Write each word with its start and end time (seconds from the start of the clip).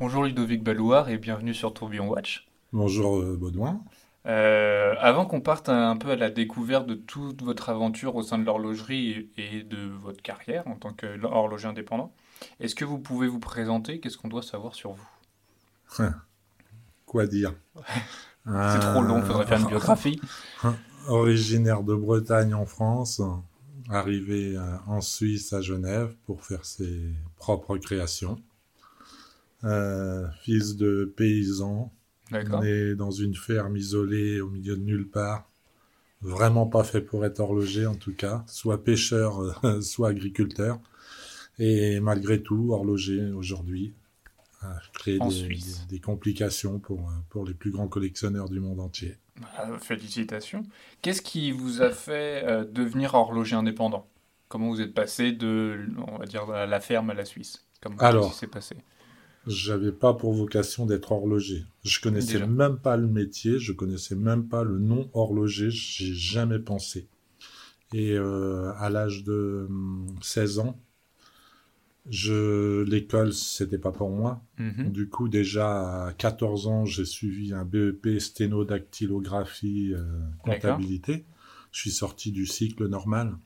Bonjour 0.00 0.22
Ludovic 0.22 0.62
Balouard 0.62 1.08
et 1.08 1.18
bienvenue 1.18 1.52
sur 1.52 1.74
Tourbillon 1.74 2.08
Watch. 2.08 2.46
Bonjour 2.72 3.18
euh, 3.18 3.36
Baudouin. 3.36 3.82
Euh, 4.26 4.94
avant 5.00 5.26
qu'on 5.26 5.40
parte 5.40 5.68
un 5.68 5.96
peu 5.96 6.10
à 6.10 6.16
la 6.16 6.30
découverte 6.30 6.86
de 6.86 6.94
toute 6.94 7.42
votre 7.42 7.68
aventure 7.68 8.14
au 8.14 8.22
sein 8.22 8.38
de 8.38 8.44
l'horlogerie 8.44 9.28
et 9.36 9.64
de 9.64 9.90
votre 10.00 10.22
carrière 10.22 10.68
en 10.68 10.76
tant 10.76 10.92
qu'horloger 10.92 11.66
indépendant, 11.66 12.12
est-ce 12.60 12.76
que 12.76 12.84
vous 12.84 13.00
pouvez 13.00 13.26
vous 13.26 13.40
présenter? 13.40 13.98
Qu'est-ce 13.98 14.16
qu'on 14.16 14.28
doit 14.28 14.44
savoir 14.44 14.76
sur 14.76 14.92
vous? 14.92 16.06
Quoi 17.04 17.26
dire? 17.26 17.54
C'est 18.46 18.78
trop 18.78 19.02
long, 19.02 19.18
il 19.18 19.24
faudrait 19.24 19.46
faire 19.46 19.58
une 19.58 19.64
euh, 19.64 19.70
biographie. 19.70 20.20
Originaire 21.08 21.82
de 21.82 21.96
Bretagne 21.96 22.54
en 22.54 22.66
France, 22.66 23.20
arrivé 23.88 24.56
en 24.86 25.00
Suisse 25.00 25.52
à 25.52 25.60
Genève 25.60 26.14
pour 26.24 26.44
faire 26.44 26.64
ses 26.64 27.02
propres 27.36 27.78
créations. 27.78 28.38
Euh, 29.64 30.28
fils 30.42 30.76
de 30.76 31.12
paysan, 31.16 31.92
né 32.30 32.94
dans 32.94 33.10
une 33.10 33.34
ferme 33.34 33.76
isolée 33.76 34.40
au 34.40 34.48
milieu 34.50 34.76
de 34.76 34.82
nulle 34.82 35.08
part. 35.08 35.50
Vraiment 36.20 36.66
pas 36.66 36.84
fait 36.84 37.00
pour 37.00 37.24
être 37.24 37.40
horloger 37.40 37.86
en 37.86 37.94
tout 37.94 38.14
cas, 38.14 38.44
soit 38.46 38.84
pêcheur, 38.84 39.60
soit 39.82 40.10
agriculteur. 40.10 40.78
Et 41.58 41.98
malgré 41.98 42.40
tout, 42.40 42.68
horloger 42.70 43.32
aujourd'hui, 43.32 43.94
a 44.62 44.76
créé 44.92 45.18
des, 45.18 45.48
des, 45.88 46.00
complications 46.00 46.78
pour, 46.78 47.10
pour 47.28 47.44
les 47.44 47.54
plus 47.54 47.70
grands 47.70 47.88
collectionneurs 47.88 48.48
du 48.48 48.60
monde 48.60 48.80
entier. 48.80 49.16
Bah, 49.40 49.78
félicitations. 49.80 50.64
Qu'est-ce 51.02 51.22
qui 51.22 51.50
vous 51.50 51.82
a 51.82 51.90
fait 51.90 52.44
euh, 52.44 52.64
devenir 52.64 53.14
horloger 53.14 53.56
indépendant? 53.56 54.06
Comment 54.48 54.68
vous 54.68 54.80
êtes 54.80 54.94
passé 54.94 55.32
de, 55.32 55.86
on 56.06 56.18
va 56.18 56.26
dire, 56.26 56.46
la 56.46 56.80
ferme 56.80 57.10
à 57.10 57.14
la 57.14 57.24
Suisse? 57.24 57.64
Comment 57.80 57.98
Alors, 57.98 58.32
s'est 58.32 58.46
passé? 58.46 58.76
J'avais 59.46 59.92
pas 59.92 60.14
pour 60.14 60.32
vocation 60.32 60.86
d'être 60.86 61.12
horloger. 61.12 61.64
Je 61.84 62.00
connaissais 62.00 62.46
même 62.46 62.78
pas 62.78 62.96
le 62.96 63.06
métier, 63.06 63.58
je 63.58 63.72
connaissais 63.72 64.14
même 64.14 64.48
pas 64.48 64.64
le 64.64 64.78
nom 64.78 65.08
horloger, 65.14 65.70
j'ai 65.70 66.14
jamais 66.14 66.58
pensé. 66.58 67.08
Et 67.94 68.12
euh, 68.12 68.72
à 68.76 68.90
l'âge 68.90 69.24
de 69.24 69.66
16 70.20 70.58
hum, 70.58 70.66
ans, 70.66 70.80
je 72.10 72.82
l'école 72.84 73.32
c'était 73.32 73.78
pas 73.78 73.92
pour 73.92 74.10
moi. 74.10 74.42
Mhm. 74.58 74.90
Du 74.90 75.08
coup 75.08 75.28
déjà 75.28 76.06
à 76.06 76.12
14 76.12 76.66
ans, 76.66 76.84
j'ai 76.84 77.04
suivi 77.04 77.52
un 77.52 77.64
BEP 77.64 78.18
sténodactylographie 78.18 79.92
euh, 79.94 80.02
comptabilité. 80.42 81.24
Je 81.70 81.80
suis 81.80 81.90
sorti 81.90 82.32
du 82.32 82.46
cycle 82.46 82.86
normal 82.88 83.36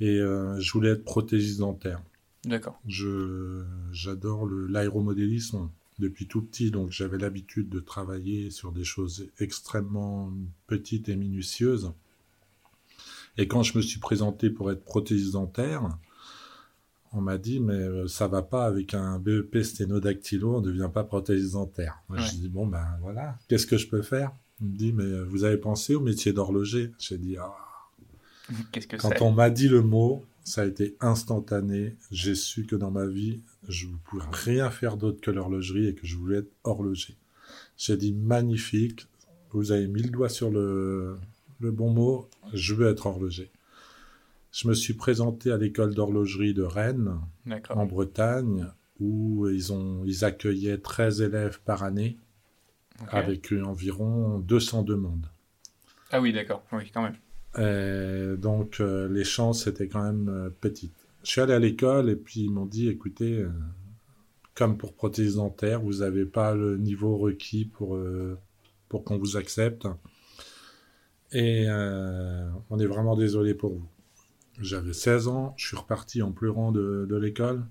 et 0.00 0.18
euh, 0.18 0.58
je 0.60 0.72
voulais 0.72 0.90
être 0.90 1.04
prothésiste 1.04 1.60
dentaire. 1.60 2.02
D'accord. 2.46 2.80
Je 2.86 3.64
j'adore 3.92 4.48
l'aéromodélisme 4.48 5.68
depuis 5.98 6.26
tout 6.26 6.42
petit, 6.42 6.70
donc 6.70 6.90
j'avais 6.92 7.18
l'habitude 7.18 7.68
de 7.68 7.80
travailler 7.80 8.50
sur 8.50 8.70
des 8.70 8.84
choses 8.84 9.28
extrêmement 9.40 10.32
petites 10.66 11.08
et 11.08 11.16
minutieuses. 11.16 11.92
Et 13.36 13.48
quand 13.48 13.62
je 13.62 13.76
me 13.76 13.82
suis 13.82 13.98
présenté 13.98 14.48
pour 14.48 14.70
être 14.70 14.84
prothésiste 14.84 15.32
dentaire, 15.32 15.88
on 17.12 17.20
m'a 17.20 17.36
dit 17.36 17.60
mais 17.60 17.74
euh, 17.74 18.06
ça 18.06 18.28
va 18.28 18.42
pas 18.42 18.66
avec 18.66 18.94
un 18.94 19.18
BEP 19.18 19.62
sténodactylo, 19.62 20.56
on 20.56 20.60
ne 20.60 20.66
devient 20.66 20.90
pas 20.92 21.02
prothésiste 21.02 21.54
dentaire. 21.54 21.98
Moi, 22.08 22.18
Je 22.18 22.32
dis 22.32 22.48
bon 22.48 22.66
ben 22.66 22.86
voilà, 23.00 23.38
qu'est-ce 23.48 23.66
que 23.66 23.76
je 23.76 23.88
peux 23.88 24.02
faire? 24.02 24.32
Il 24.60 24.68
me 24.68 24.76
dit 24.76 24.92
mais 24.92 25.04
euh, 25.04 25.24
vous 25.24 25.44
avez 25.44 25.56
pensé 25.56 25.94
au 25.94 26.00
métier 26.00 26.32
d'horloger? 26.32 26.92
J'ai 27.00 27.18
dit 27.18 27.36
ah. 27.38 27.52
Qu'est-ce 28.72 28.86
que 28.86 28.96
Quand 28.96 29.20
on 29.22 29.32
m'a 29.32 29.50
dit 29.50 29.68
le 29.68 29.82
mot, 29.82 30.24
ça 30.46 30.62
a 30.62 30.66
été 30.66 30.96
instantané. 31.00 31.96
J'ai 32.12 32.36
su 32.36 32.66
que 32.66 32.76
dans 32.76 32.92
ma 32.92 33.06
vie, 33.06 33.42
je 33.68 33.88
ne 33.88 33.96
pouvais 33.96 34.24
rien 34.30 34.70
faire 34.70 34.96
d'autre 34.96 35.20
que 35.20 35.32
l'horlogerie 35.32 35.88
et 35.88 35.94
que 35.94 36.06
je 36.06 36.16
voulais 36.16 36.38
être 36.38 36.52
horloger. 36.62 37.16
J'ai 37.76 37.96
dit 37.96 38.12
magnifique, 38.12 39.08
vous 39.50 39.72
avez 39.72 39.88
mis 39.88 40.02
le 40.02 40.10
doigt 40.10 40.28
sur 40.28 40.50
le, 40.50 41.18
le 41.58 41.70
bon 41.72 41.90
mot, 41.90 42.30
je 42.52 42.74
veux 42.74 42.88
être 42.88 43.06
horloger. 43.06 43.50
Je 44.52 44.68
me 44.68 44.74
suis 44.74 44.94
présenté 44.94 45.50
à 45.50 45.56
l'école 45.56 45.94
d'horlogerie 45.94 46.54
de 46.54 46.62
Rennes, 46.62 47.18
en 47.70 47.84
Bretagne, 47.84 48.68
où 49.00 49.48
ils, 49.48 49.72
ont, 49.72 50.04
ils 50.04 50.24
accueillaient 50.24 50.78
13 50.78 51.22
élèves 51.22 51.60
par 51.64 51.82
année, 51.82 52.18
avec 53.08 53.52
environ 53.52 54.38
200 54.38 54.84
demandes. 54.84 55.26
Ah 56.12 56.20
oui, 56.20 56.32
d'accord, 56.32 56.62
oui, 56.70 56.88
quand 56.94 57.02
même. 57.02 57.16
Donc, 58.36 58.80
euh, 58.80 59.08
les 59.08 59.24
chances 59.24 59.66
étaient 59.66 59.88
quand 59.88 60.02
même 60.02 60.28
euh, 60.28 60.50
petites. 60.60 61.06
Je 61.22 61.30
suis 61.30 61.40
allé 61.40 61.54
à 61.54 61.58
l'école 61.58 62.10
et 62.10 62.16
puis 62.16 62.42
ils 62.42 62.50
m'ont 62.50 62.66
dit, 62.66 62.88
écoutez, 62.88 63.40
euh, 63.40 63.50
comme 64.54 64.76
pour 64.76 64.94
prothèse 64.94 65.36
dentaire, 65.36 65.80
vous 65.80 65.98
n'avez 65.98 66.24
pas 66.24 66.54
le 66.54 66.76
niveau 66.76 67.16
requis 67.16 67.64
pour, 67.64 67.98
pour 68.88 69.04
qu'on 69.04 69.18
vous 69.18 69.36
accepte. 69.36 69.86
Et 71.32 71.66
on 71.68 72.78
est 72.78 72.86
vraiment 72.86 73.16
désolé 73.16 73.52
pour 73.52 73.74
vous. 73.74 73.88
J'avais 74.60 74.94
16 74.94 75.28
ans, 75.28 75.52
je 75.58 75.66
suis 75.66 75.76
reparti 75.76 76.22
en 76.22 76.32
pleurant 76.32 76.72
de, 76.72 77.06
de 77.06 77.16
l'école. 77.16 77.64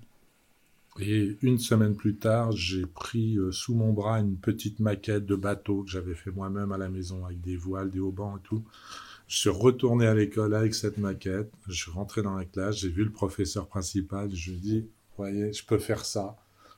Et 0.98 1.36
une 1.42 1.58
semaine 1.58 1.94
plus 1.94 2.16
tard, 2.16 2.52
j'ai 2.52 2.86
pris 2.86 3.36
euh, 3.36 3.52
sous 3.52 3.74
mon 3.74 3.92
bras 3.92 4.18
une 4.18 4.36
petite 4.36 4.80
maquette 4.80 5.26
de 5.26 5.36
bateau 5.36 5.82
que 5.82 5.90
j'avais 5.90 6.14
fait 6.14 6.30
moi-même 6.30 6.72
à 6.72 6.78
la 6.78 6.88
maison 6.88 7.26
avec 7.26 7.40
des 7.42 7.56
voiles, 7.56 7.90
des 7.90 8.00
haubans 8.00 8.38
et 8.38 8.40
tout. 8.42 8.64
Je 9.26 9.36
suis 9.36 9.50
retourné 9.50 10.06
à 10.06 10.14
l'école 10.14 10.54
avec 10.54 10.74
cette 10.74 10.98
maquette. 10.98 11.50
Je 11.66 11.74
suis 11.74 11.90
rentré 11.90 12.22
dans 12.22 12.34
la 12.34 12.44
classe, 12.44 12.76
j'ai 12.76 12.88
vu 12.88 13.04
le 13.04 13.10
professeur 13.10 13.66
principal. 13.66 14.32
Je 14.32 14.50
lui 14.50 14.58
ai 14.58 14.60
dit, 14.60 14.86
voyez, 15.16 15.52
je 15.52 15.64
peux 15.64 15.78
faire 15.78 16.04
ça. 16.04 16.36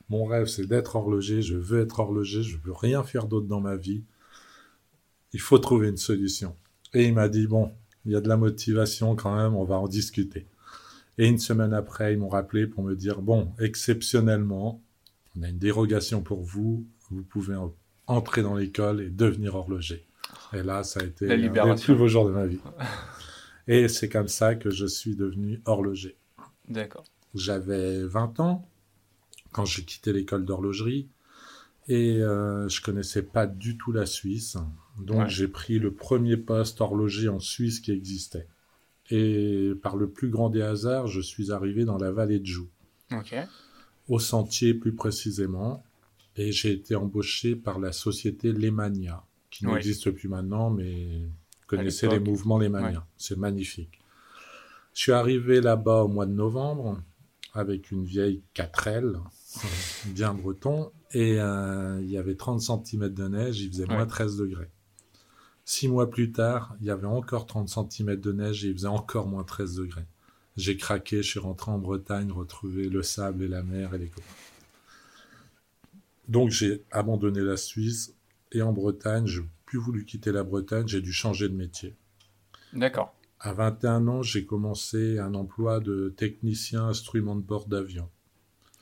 Mon 0.08 0.24
rêve, 0.24 0.46
c'est 0.46 0.66
d'être 0.66 0.96
horloger. 0.96 1.42
Je 1.42 1.56
veux 1.56 1.80
être 1.80 2.00
horloger. 2.00 2.42
Je 2.42 2.56
veux 2.56 2.72
rien 2.72 3.02
faire 3.02 3.26
d'autre 3.26 3.46
dans 3.46 3.60
ma 3.60 3.76
vie. 3.76 4.02
Il 5.34 5.40
faut 5.40 5.58
trouver 5.58 5.88
une 5.88 5.98
solution. 5.98 6.56
Et 6.94 7.04
il 7.04 7.12
m'a 7.12 7.28
dit, 7.28 7.46
bon, 7.46 7.72
il 8.06 8.12
y 8.12 8.16
a 8.16 8.22
de 8.22 8.28
la 8.28 8.38
motivation 8.38 9.14
quand 9.14 9.36
même, 9.36 9.54
on 9.54 9.64
va 9.64 9.78
en 9.78 9.88
discuter. 9.88 10.46
Et 11.18 11.28
une 11.28 11.38
semaine 11.38 11.74
après, 11.74 12.14
ils 12.14 12.18
m'ont 12.18 12.30
rappelé 12.30 12.66
pour 12.66 12.82
me 12.82 12.94
dire, 12.94 13.20
bon, 13.20 13.52
exceptionnellement, 13.58 14.82
on 15.36 15.42
a 15.42 15.48
une 15.48 15.58
dérogation 15.58 16.22
pour 16.22 16.42
vous, 16.42 16.86
vous 17.10 17.22
pouvez 17.22 17.56
entrer 18.06 18.42
dans 18.42 18.54
l'école 18.54 19.02
et 19.02 19.10
devenir 19.10 19.56
horloger. 19.56 20.07
Et 20.52 20.62
là, 20.62 20.82
ça 20.82 21.00
a 21.00 21.04
été 21.04 21.26
le 21.36 21.82
plus 21.82 21.94
beau 21.94 22.08
jour 22.08 22.26
de 22.26 22.32
ma 22.32 22.46
vie. 22.46 22.60
Et 23.68 23.88
c'est 23.88 24.08
comme 24.08 24.28
ça 24.28 24.54
que 24.54 24.70
je 24.70 24.86
suis 24.86 25.14
devenu 25.14 25.60
horloger. 25.66 26.16
D'accord. 26.68 27.04
J'avais 27.34 28.02
20 28.02 28.40
ans 28.40 28.66
quand 29.52 29.66
j'ai 29.66 29.84
quitté 29.84 30.12
l'école 30.12 30.44
d'horlogerie 30.46 31.08
et 31.88 32.22
euh, 32.22 32.68
je 32.68 32.82
connaissais 32.82 33.22
pas 33.22 33.46
du 33.46 33.76
tout 33.76 33.92
la 33.92 34.06
Suisse. 34.06 34.56
Donc 34.98 35.28
j'ai 35.28 35.48
pris 35.48 35.78
le 35.78 35.92
premier 35.92 36.36
poste 36.36 36.80
horloger 36.80 37.28
en 37.28 37.40
Suisse 37.40 37.80
qui 37.80 37.92
existait. 37.92 38.46
Et 39.10 39.72
par 39.82 39.96
le 39.96 40.10
plus 40.10 40.28
grand 40.28 40.50
des 40.50 40.60
hasards, 40.60 41.06
je 41.06 41.20
suis 41.20 41.50
arrivé 41.50 41.84
dans 41.84 41.96
la 41.96 42.10
vallée 42.10 42.40
de 42.40 42.46
Joux. 42.46 42.68
Au 44.08 44.18
sentier 44.18 44.74
plus 44.74 44.94
précisément. 44.94 45.82
Et 46.36 46.52
j'ai 46.52 46.72
été 46.72 46.94
embauché 46.94 47.56
par 47.56 47.80
la 47.80 47.90
société 47.90 48.52
Lemania, 48.52 49.24
qui 49.58 49.66
n'existe 49.66 50.10
plus 50.12 50.28
maintenant, 50.28 50.70
mais 50.70 51.22
connaissez 51.66 52.08
les 52.08 52.20
mouvements 52.20 52.58
Lemania. 52.58 53.04
C'est 53.16 53.36
magnifique. 53.36 53.98
Je 54.94 55.02
suis 55.02 55.12
arrivé 55.12 55.60
là-bas 55.60 56.02
au 56.04 56.08
mois 56.08 56.26
de 56.26 56.32
novembre 56.32 57.02
avec 57.54 57.90
une 57.90 58.04
vieille 58.04 58.42
4L, 58.54 59.20
bien 60.06 60.32
breton, 60.34 60.92
et 61.12 61.40
euh, 61.40 62.00
il 62.02 62.10
y 62.10 62.18
avait 62.18 62.36
30 62.36 62.60
cm 62.60 63.08
de 63.08 63.28
neige, 63.28 63.60
il 63.60 63.70
faisait 63.70 63.86
moins 63.86 64.06
13 64.06 64.36
degrés. 64.36 64.70
Six 65.64 65.88
mois 65.88 66.08
plus 66.08 66.30
tard, 66.30 66.76
il 66.80 66.86
y 66.86 66.90
avait 66.90 67.06
encore 67.06 67.46
30 67.46 67.68
cm 67.68 68.16
de 68.16 68.32
neige 68.32 68.64
et 68.64 68.68
il 68.68 68.74
faisait 68.74 68.86
encore 68.86 69.26
moins 69.26 69.44
13 69.44 69.74
degrés. 69.74 70.06
J'ai 70.56 70.76
craqué, 70.76 71.22
je 71.22 71.28
suis 71.28 71.40
rentré 71.40 71.70
en 71.70 71.78
Bretagne, 71.78 72.30
retrouver 72.30 72.88
le 72.88 73.02
sable 73.02 73.42
et 73.42 73.48
la 73.48 73.62
mer 73.62 73.94
et 73.94 73.98
les 73.98 74.08
copains. 74.08 74.26
Donc 76.28 76.50
j'ai 76.50 76.84
abandonné 76.90 77.40
la 77.40 77.56
Suisse 77.56 78.14
et 78.52 78.62
en 78.62 78.72
Bretagne, 78.72 79.26
je 79.26 79.40
n'ai 79.40 79.48
plus 79.66 79.78
voulu 79.78 80.04
quitter 80.04 80.32
la 80.32 80.44
Bretagne, 80.44 80.86
j'ai 80.86 81.00
dû 81.00 81.12
changer 81.12 81.48
de 81.48 81.54
métier. 81.54 81.94
D'accord. 82.72 83.14
À 83.40 83.52
21 83.52 84.08
ans, 84.08 84.22
j'ai 84.22 84.44
commencé 84.44 85.18
un 85.18 85.34
emploi 85.34 85.80
de 85.80 86.12
technicien 86.16 86.84
instrument 86.84 87.36
de 87.36 87.42
bord 87.42 87.66
d'avion. 87.66 88.08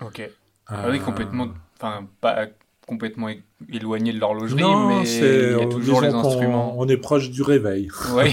Ok. 0.01 0.31
Ah 0.67 0.89
oui, 0.91 0.99
complètement. 0.99 1.49
Enfin, 1.77 2.09
pas 2.21 2.49
complètement 2.87 3.29
éloigné 3.69 4.13
de 4.13 4.19
l'horlogerie, 4.19 4.63
mais 4.63 5.03
il 5.03 5.21
y 5.21 5.23
a 5.23 5.59
euh, 5.59 5.67
toujours 5.67 6.01
les 6.01 6.15
instruments. 6.15 6.79
On, 6.79 6.89
est 6.89 6.97
proche 6.97 7.31
du 7.31 7.43
réveil. 7.43 7.89
Oui. 8.15 8.33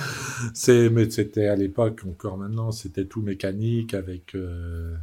c'est, 0.54 0.88
mais 0.88 1.08
c'était 1.10 1.46
à 1.46 1.56
l'époque, 1.56 2.00
encore 2.08 2.38
maintenant, 2.38 2.72
c'était 2.72 3.04
tout 3.04 3.22
mécanique 3.22 3.94
avec 3.94 4.34
euh, 4.34 4.96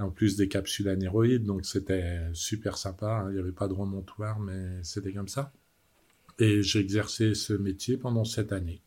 en 0.00 0.10
plus 0.10 0.36
des 0.36 0.48
capsules 0.48 0.88
anéroïdes, 0.88 1.44
donc 1.44 1.64
c'était 1.64 2.20
super 2.32 2.76
sympa. 2.78 3.20
Hein. 3.20 3.30
Il 3.30 3.34
n'y 3.34 3.40
avait 3.40 3.52
pas 3.52 3.68
de 3.68 3.74
remontoir, 3.74 4.40
mais 4.40 4.82
c'était 4.82 5.12
comme 5.12 5.28
ça. 5.28 5.52
Et 6.38 6.62
j'ai 6.62 6.80
exercé 6.80 7.34
ce 7.34 7.52
métier 7.52 7.96
pendant 7.96 8.24
sept 8.24 8.52
années. 8.52 8.80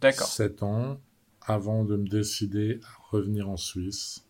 D'accord. 0.00 0.26
Sept 0.26 0.62
ans 0.62 1.00
avant 1.42 1.84
de 1.84 1.96
me 1.96 2.06
décider 2.06 2.80
à 2.84 3.10
revenir 3.10 3.48
en 3.48 3.56
Suisse 3.56 4.24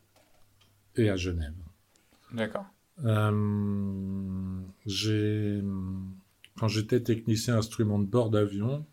et 0.96 1.10
à 1.10 1.16
Genève. 1.16 1.54
D'accord. 2.32 2.66
Euh, 3.04 4.60
j'ai, 4.86 5.62
quand 6.58 6.68
j'étais 6.68 7.00
technicien 7.00 7.56
instrument 7.56 7.98
de 7.98 8.06
bord 8.06 8.30
d'avion, 8.30 8.84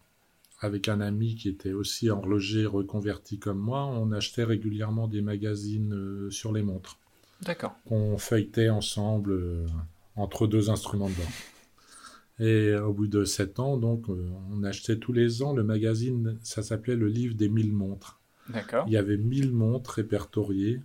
avec 0.60 0.88
un 0.88 1.02
ami 1.02 1.36
qui 1.36 1.50
était 1.50 1.74
aussi 1.74 2.10
horloger 2.10 2.66
reconverti 2.66 3.40
comme 3.40 3.60
moi, 3.60 3.86
on 3.86 4.12
achetait 4.12 4.44
régulièrement 4.44 5.07
des 5.07 5.22
magazines 5.22 5.94
euh, 5.94 6.30
sur 6.30 6.54
les 6.54 6.63
montres. 6.63 7.00
D'accord. 7.42 7.75
qu'on 7.86 8.18
feuilletait 8.18 8.69
ensemble 8.69 9.34
euh, 9.34 9.68
entre 10.16 10.48
deux 10.48 10.69
instruments 10.69 11.10
de 11.10 11.16
bord. 11.16 11.31
Et 12.40 12.74
au 12.75 12.94
bout 12.94 13.07
de 13.07 13.24
sept 13.24 13.60
ans, 13.60 13.78
donc, 13.78 14.10
euh, 14.10 14.30
on 14.52 14.63
achetait 14.63 14.98
tous 14.98 15.13
les 15.13 15.42
ans 15.42 15.54
le 15.54 15.63
magazine, 15.63 16.38
ça 16.42 16.63
s'appelait 16.63 16.96
le 16.96 17.07
livre 17.07 17.36
des 17.36 17.50
mille 17.50 17.74
montres. 17.74 18.19
D'accord. 18.50 18.86
Il 18.88 18.94
y 18.94 18.98
avait 18.98 19.18
mille 19.18 19.52
montres 19.52 19.92
répertoriées 19.92 20.81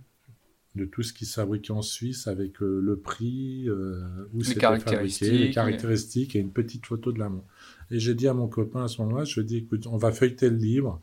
de 0.75 0.85
tout 0.85 1.03
ce 1.03 1.11
qui 1.11 1.25
se 1.25 1.33
fabriquait 1.33 1.71
en 1.71 1.81
Suisse 1.81 2.27
avec 2.27 2.61
euh, 2.61 2.79
le 2.81 2.97
prix, 2.97 3.67
euh, 3.67 4.01
où 4.33 4.43
c'était 4.43 4.61
fabriqué, 4.79 5.31
les 5.31 5.51
caractéristiques 5.51 6.35
et 6.35 6.39
une 6.39 6.51
petite 6.51 6.85
photo 6.85 7.11
de 7.11 7.19
la 7.19 7.29
montre. 7.29 7.47
Et 7.89 7.99
j'ai 7.99 8.15
dit 8.15 8.27
à 8.27 8.33
mon 8.33 8.47
copain 8.47 8.85
à 8.85 8.87
ce 8.87 9.01
moment-là, 9.01 9.25
je 9.25 9.35
lui 9.35 9.41
ai 9.41 9.43
dit, 9.45 9.57
écoute, 9.57 9.85
on 9.87 9.97
va 9.97 10.11
feuilleter 10.11 10.49
le 10.49 10.55
livre 10.55 11.01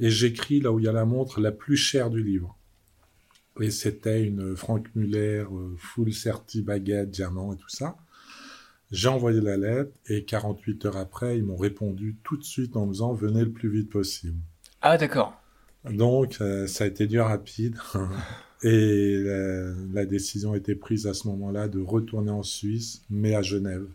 et 0.00 0.10
j'écris 0.10 0.60
là 0.60 0.72
où 0.72 0.80
il 0.80 0.84
y 0.84 0.88
a 0.88 0.92
la 0.92 1.04
montre 1.04 1.40
la 1.40 1.52
plus 1.52 1.76
chère 1.76 2.10
du 2.10 2.22
livre. 2.22 2.58
Et 3.60 3.70
c'était 3.70 4.24
une 4.24 4.56
Franck 4.56 4.88
Muller 4.96 5.44
euh, 5.50 5.76
full 5.78 6.12
certi 6.12 6.62
baguette, 6.62 7.10
diamant 7.10 7.52
et 7.52 7.56
tout 7.56 7.68
ça. 7.68 7.96
J'ai 8.90 9.08
envoyé 9.08 9.40
la 9.40 9.56
lettre 9.56 9.92
et 10.06 10.24
48 10.24 10.86
heures 10.86 10.96
après, 10.96 11.38
ils 11.38 11.44
m'ont 11.44 11.56
répondu 11.56 12.16
tout 12.24 12.36
de 12.36 12.42
suite 12.42 12.76
en 12.76 12.86
me 12.86 12.92
disant 12.92 13.12
venez 13.12 13.44
le 13.44 13.52
plus 13.52 13.68
vite 13.68 13.90
possible. 13.90 14.38
Ah, 14.82 14.98
d'accord. 14.98 15.40
Donc, 15.84 16.38
euh, 16.40 16.66
ça 16.66 16.84
a 16.84 16.86
été 16.86 17.06
du 17.06 17.20
rapide. 17.20 17.76
Et 18.64 19.18
la, 19.18 19.74
la 19.92 20.06
décision 20.06 20.54
a 20.54 20.56
été 20.56 20.74
prise 20.74 21.06
à 21.06 21.12
ce 21.12 21.28
moment-là 21.28 21.68
de 21.68 21.80
retourner 21.80 22.30
en 22.30 22.42
Suisse, 22.42 23.02
mais 23.10 23.34
à 23.34 23.42
Genève, 23.42 23.86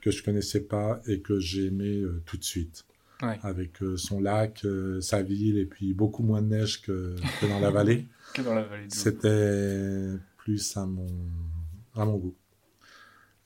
que 0.00 0.12
je 0.12 0.22
connaissais 0.22 0.60
pas 0.60 1.00
et 1.06 1.20
que 1.20 1.40
j'ai 1.40 1.66
aimé 1.66 1.98
euh, 1.98 2.22
tout 2.24 2.36
de 2.36 2.44
suite. 2.44 2.84
Ouais. 3.22 3.36
Avec 3.42 3.82
euh, 3.82 3.96
son 3.96 4.20
lac, 4.20 4.64
euh, 4.64 5.00
sa 5.00 5.22
ville 5.22 5.58
et 5.58 5.66
puis 5.66 5.92
beaucoup 5.92 6.22
moins 6.22 6.40
de 6.40 6.46
neige 6.46 6.80
que, 6.82 7.16
que 7.40 7.46
dans 7.46 7.58
la 7.58 7.70
vallée. 7.70 8.06
Que 8.34 8.42
dans 8.42 8.54
la 8.54 8.62
vallée 8.62 8.86
C'était 8.88 10.14
plus 10.36 10.76
à 10.76 10.84
mon, 10.86 11.06
à 11.96 12.04
mon 12.04 12.18
goût. 12.18 12.36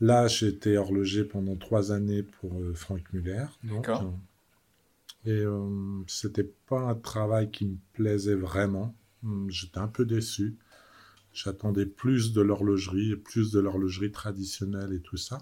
Là, 0.00 0.26
j'ai 0.26 0.48
été 0.48 0.76
horloger 0.76 1.24
pendant 1.24 1.54
trois 1.56 1.92
années 1.92 2.24
pour 2.24 2.52
euh, 2.58 2.74
Frank 2.74 3.00
Muller. 3.12 3.46
D'accord. 3.62 4.12
et 5.24 5.44
c'était 6.08 6.50
pas 6.68 6.80
un 6.80 6.94
travail 6.96 7.50
qui 7.50 7.64
me 7.64 7.76
plaisait 7.94 8.34
vraiment. 8.34 8.94
Hum, 9.24 9.48
J'étais 9.50 9.78
un 9.78 9.88
peu 9.88 10.04
déçu. 10.04 10.56
J'attendais 11.32 11.86
plus 11.86 12.32
de 12.32 12.40
l'horlogerie, 12.42 13.16
plus 13.16 13.52
de 13.52 13.60
l'horlogerie 13.60 14.10
traditionnelle 14.12 14.92
et 14.92 15.00
tout 15.00 15.16
ça. 15.16 15.38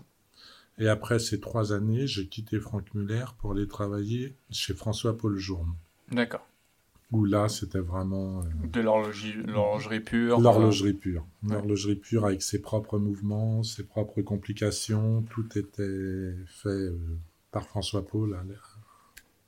Et 0.78 0.88
après 0.88 1.18
ces 1.18 1.40
trois 1.40 1.72
années, 1.72 2.06
j'ai 2.06 2.26
quitté 2.28 2.58
Frank 2.60 2.94
Muller 2.94 3.24
pour 3.38 3.52
aller 3.52 3.66
travailler 3.66 4.34
chez 4.50 4.72
François-Paul 4.72 5.36
Journe. 5.36 5.74
D'accord. 6.10 6.46
Où 7.10 7.24
là, 7.24 7.48
c'était 7.48 7.80
vraiment 7.80 8.40
euh, 8.42 8.66
De 8.72 8.80
l'horlogerie 8.80 9.98
pure. 10.00 10.38
L'horlogerie 10.40 10.94
pure. 10.94 11.26
Ouais. 11.42 11.54
L'horlogerie 11.54 11.96
pure 11.96 12.24
avec 12.24 12.40
ses 12.40 12.60
propres 12.62 12.98
mouvements, 13.00 13.64
ses 13.64 13.82
propres 13.82 14.22
complications. 14.22 15.22
Tout 15.30 15.58
était 15.58 16.36
fait 16.46 16.68
euh, 16.68 16.96
par 17.50 17.66
François 17.66 18.06
Paul, 18.06 18.34
à 18.34 18.44
l'ère- 18.44 18.78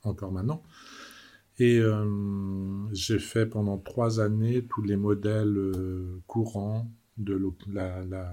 encore 0.02 0.32
maintenant. 0.32 0.61
Et 1.58 1.78
euh, 1.78 2.04
j'ai 2.93 3.19
fait 3.19 3.46
pendant 3.46 3.78
trois 3.78 4.20
années 4.20 4.64
tous 4.64 4.82
les 4.82 4.96
modèles 4.96 5.56
euh, 5.56 6.20
courants 6.26 6.90
de 7.19 7.40
la, 7.69 8.04
la, 8.04 8.32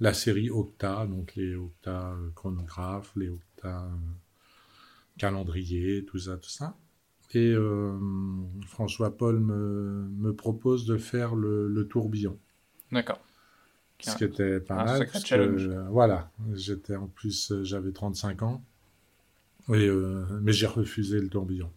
la 0.00 0.14
série 0.14 0.50
Octa, 0.50 1.06
donc 1.06 1.34
les 1.34 1.54
Octa 1.54 2.12
euh, 2.12 2.30
chronographes, 2.34 3.12
les 3.16 3.28
Octa 3.28 3.84
euh, 3.84 3.88
calendrier, 5.16 6.04
tout 6.04 6.18
ça, 6.18 6.36
tout 6.36 6.50
ça. 6.50 6.76
Et 7.34 7.52
euh, 7.52 7.98
François 8.66 9.16
Paul 9.16 9.38
me, 9.40 10.08
me 10.16 10.32
propose 10.32 10.86
de 10.86 10.96
faire 10.96 11.34
le, 11.34 11.68
le 11.68 11.86
tourbillon, 11.86 12.38
D'accord. 12.90 13.20
ce 14.00 14.16
qui 14.16 14.24
était 14.24 14.60
pas 14.60 14.84
mal. 14.84 15.08
parce 15.12 15.24
que, 15.24 15.88
voilà, 15.90 16.30
j'étais 16.54 16.96
en 16.96 17.06
plus, 17.08 17.52
j'avais 17.64 17.92
35 17.92 18.42
ans, 18.42 18.62
et, 19.74 19.90
mais 20.40 20.52
j'ai 20.52 20.66
refusé 20.66 21.20
le 21.20 21.28
tourbillon 21.28 21.70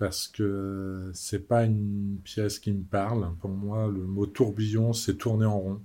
parce 0.00 0.28
que 0.28 1.10
c'est 1.12 1.46
pas 1.46 1.64
une 1.66 2.16
pièce 2.24 2.58
qui 2.58 2.72
me 2.72 2.82
parle. 2.82 3.34
Pour 3.38 3.50
moi, 3.50 3.86
le 3.86 4.00
mot 4.06 4.24
tourbillon, 4.24 4.94
c'est 4.94 5.16
tourner 5.16 5.44
en 5.44 5.58
rond. 5.60 5.80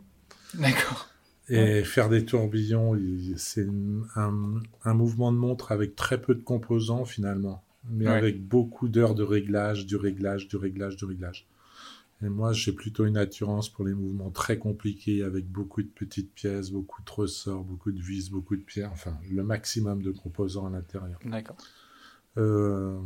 D'accord. 0.54 1.10
Et 1.50 1.84
faire 1.84 2.08
des 2.08 2.24
tourbillons, 2.24 2.96
il- 2.96 3.38
c'est 3.38 3.68
un, 4.16 4.54
un 4.86 4.94
mouvement 4.94 5.34
de 5.34 5.38
montre 5.38 5.74
avec 5.74 5.98
très 5.98 6.20
peu 6.22 6.34
de 6.34 6.42
composants 6.42 7.04
finalement, 7.04 7.62
mais 7.90 8.06
Ouais. 8.08 8.14
avec 8.14 8.42
beaucoup 8.42 8.88
d'heures 8.88 9.16
de 9.16 9.24
réglage, 9.24 9.86
du 9.86 9.98
réglage, 9.98 10.48
du 10.48 10.56
réglage, 10.56 10.96
du 10.96 11.04
réglage. 11.04 11.46
Et 12.24 12.30
moi, 12.30 12.54
j'ai 12.54 12.72
plutôt 12.72 13.06
une 13.06 13.18
attirance 13.18 13.68
pour 13.68 13.84
les 13.86 13.94
mouvements 13.94 14.32
très 14.32 14.58
compliqués 14.58 15.24
avec 15.24 15.46
beaucoup 15.52 15.84
de 15.84 15.90
petites 15.90 16.32
pièces, 16.34 16.72
beaucoup 16.72 17.04
de 17.04 17.12
ressorts, 17.12 17.66
beaucoup 17.66 17.92
de 17.92 18.02
vis, 18.02 18.30
beaucoup 18.32 18.56
de 18.56 18.62
pierres, 18.62 18.92
enfin 18.94 19.14
le 19.30 19.44
maximum 19.44 20.02
de 20.02 20.12
composants 20.12 20.68
à 20.68 20.70
l'intérieur. 20.70 21.20
D'accord. 21.26 21.58
Euh, 22.38 22.98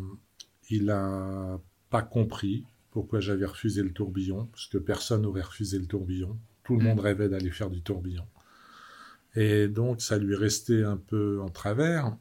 il 0.69 0.89
a 0.91 1.59
pas 1.89 2.01
compris 2.03 2.65
pourquoi 2.91 3.19
j'avais 3.19 3.45
refusé 3.45 3.83
le 3.83 3.91
tourbillon, 3.93 4.47
parce 4.47 4.67
que 4.67 4.77
personne 4.77 5.21
n'aurait 5.23 5.41
refusé 5.41 5.77
le 5.79 5.85
tourbillon. 5.85 6.37
Tout 6.63 6.75
le 6.77 6.81
Mm. 6.81 6.87
monde 6.87 6.99
rêvait 7.01 7.29
d'aller 7.29 7.51
faire 7.51 7.69
du 7.69 7.81
tourbillon. 7.81 8.25
Et 9.35 9.67
donc, 9.67 10.01
ça 10.01 10.17
lui 10.17 10.33
est 10.33 10.37
resté 10.37 10.83
un 10.83 10.97
peu 10.97 11.41
en 11.41 11.49
travers. 11.49 12.15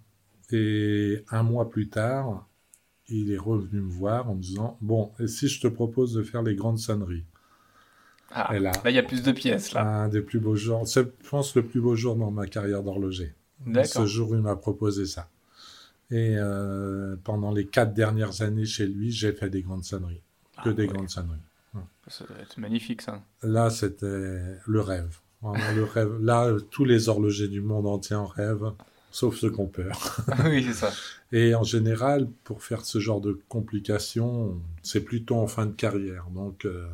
Et 0.50 1.24
un 1.30 1.42
mois 1.42 1.68
plus 1.68 1.88
tard, 1.88 2.46
il 3.08 3.32
est 3.32 3.38
revenu 3.38 3.80
me 3.82 3.90
voir 3.90 4.30
en 4.30 4.36
me 4.36 4.42
disant 4.42 4.78
Bon, 4.82 5.12
et 5.20 5.28
si 5.28 5.48
je 5.48 5.60
te 5.60 5.68
propose 5.68 6.14
de 6.14 6.22
faire 6.22 6.42
les 6.42 6.54
grandes 6.56 6.78
sonneries? 6.78 7.24
Ah, 8.30 8.54
Et 8.54 8.58
là, 8.58 8.72
il 8.86 8.92
y 8.92 8.98
a 8.98 9.02
plus 9.02 9.22
de 9.22 9.32
pièces, 9.32 9.72
là. 9.72 9.82
un 9.84 10.08
des 10.08 10.20
plus 10.22 10.38
beaux 10.40 10.56
jours, 10.56 10.86
c'est, 10.86 11.04
je 11.22 11.28
pense, 11.28 11.54
le 11.56 11.64
plus 11.64 11.80
beau 11.80 11.94
jour 11.96 12.14
dans 12.16 12.30
ma 12.30 12.46
carrière 12.46 12.82
d'horloger. 12.82 13.34
Ce 13.84 14.06
jour 14.06 14.30
où 14.30 14.34
il 14.34 14.40
m'a 14.42 14.56
proposé 14.56 15.06
ça. 15.06 15.28
Et 16.10 16.36
euh, 16.38 17.16
pendant 17.22 17.52
les 17.52 17.66
quatre 17.66 17.92
dernières 17.92 18.40
années 18.42 18.64
chez 18.64 18.86
lui, 18.86 19.10
j'ai 19.10 19.32
fait 19.32 19.50
des 19.50 19.62
grandes 19.62 19.84
sonneries. 19.84 20.22
Que 20.64 20.70
Ah, 20.70 20.72
des 20.72 20.82
ouais. 20.82 20.88
grandes 20.88 21.10
sonneries. 21.10 21.38
Ça 22.08 22.24
doit 22.24 22.38
être 22.38 22.56
magnifique, 22.58 23.02
ça. 23.02 23.22
Là, 23.42 23.68
c'était 23.68 24.06
le 24.66 24.80
rêve. 24.80 25.18
Vraiment 25.42 25.72
le 25.74 25.84
rêve. 25.84 26.16
Là, 26.20 26.46
euh, 26.46 26.58
tous 26.60 26.84
les 26.86 27.08
horlogers 27.10 27.48
du 27.48 27.60
monde 27.60 27.86
entier 27.86 28.16
en 28.16 28.26
rêvent, 28.26 28.72
sauf 29.10 29.36
ceux 29.36 29.50
qui 29.50 29.60
ont 29.60 29.66
peur. 29.66 30.24
oui, 30.46 30.64
c'est 30.64 30.72
ça. 30.72 30.90
Et 31.30 31.54
en 31.54 31.62
général, 31.64 32.26
pour 32.44 32.62
faire 32.62 32.84
ce 32.86 32.98
genre 32.98 33.20
de 33.20 33.38
complications, 33.48 34.58
c'est 34.82 35.02
plutôt 35.02 35.36
en 35.36 35.46
fin 35.46 35.66
de 35.66 35.72
carrière. 35.72 36.24
Donc, 36.30 36.64
euh, 36.64 36.88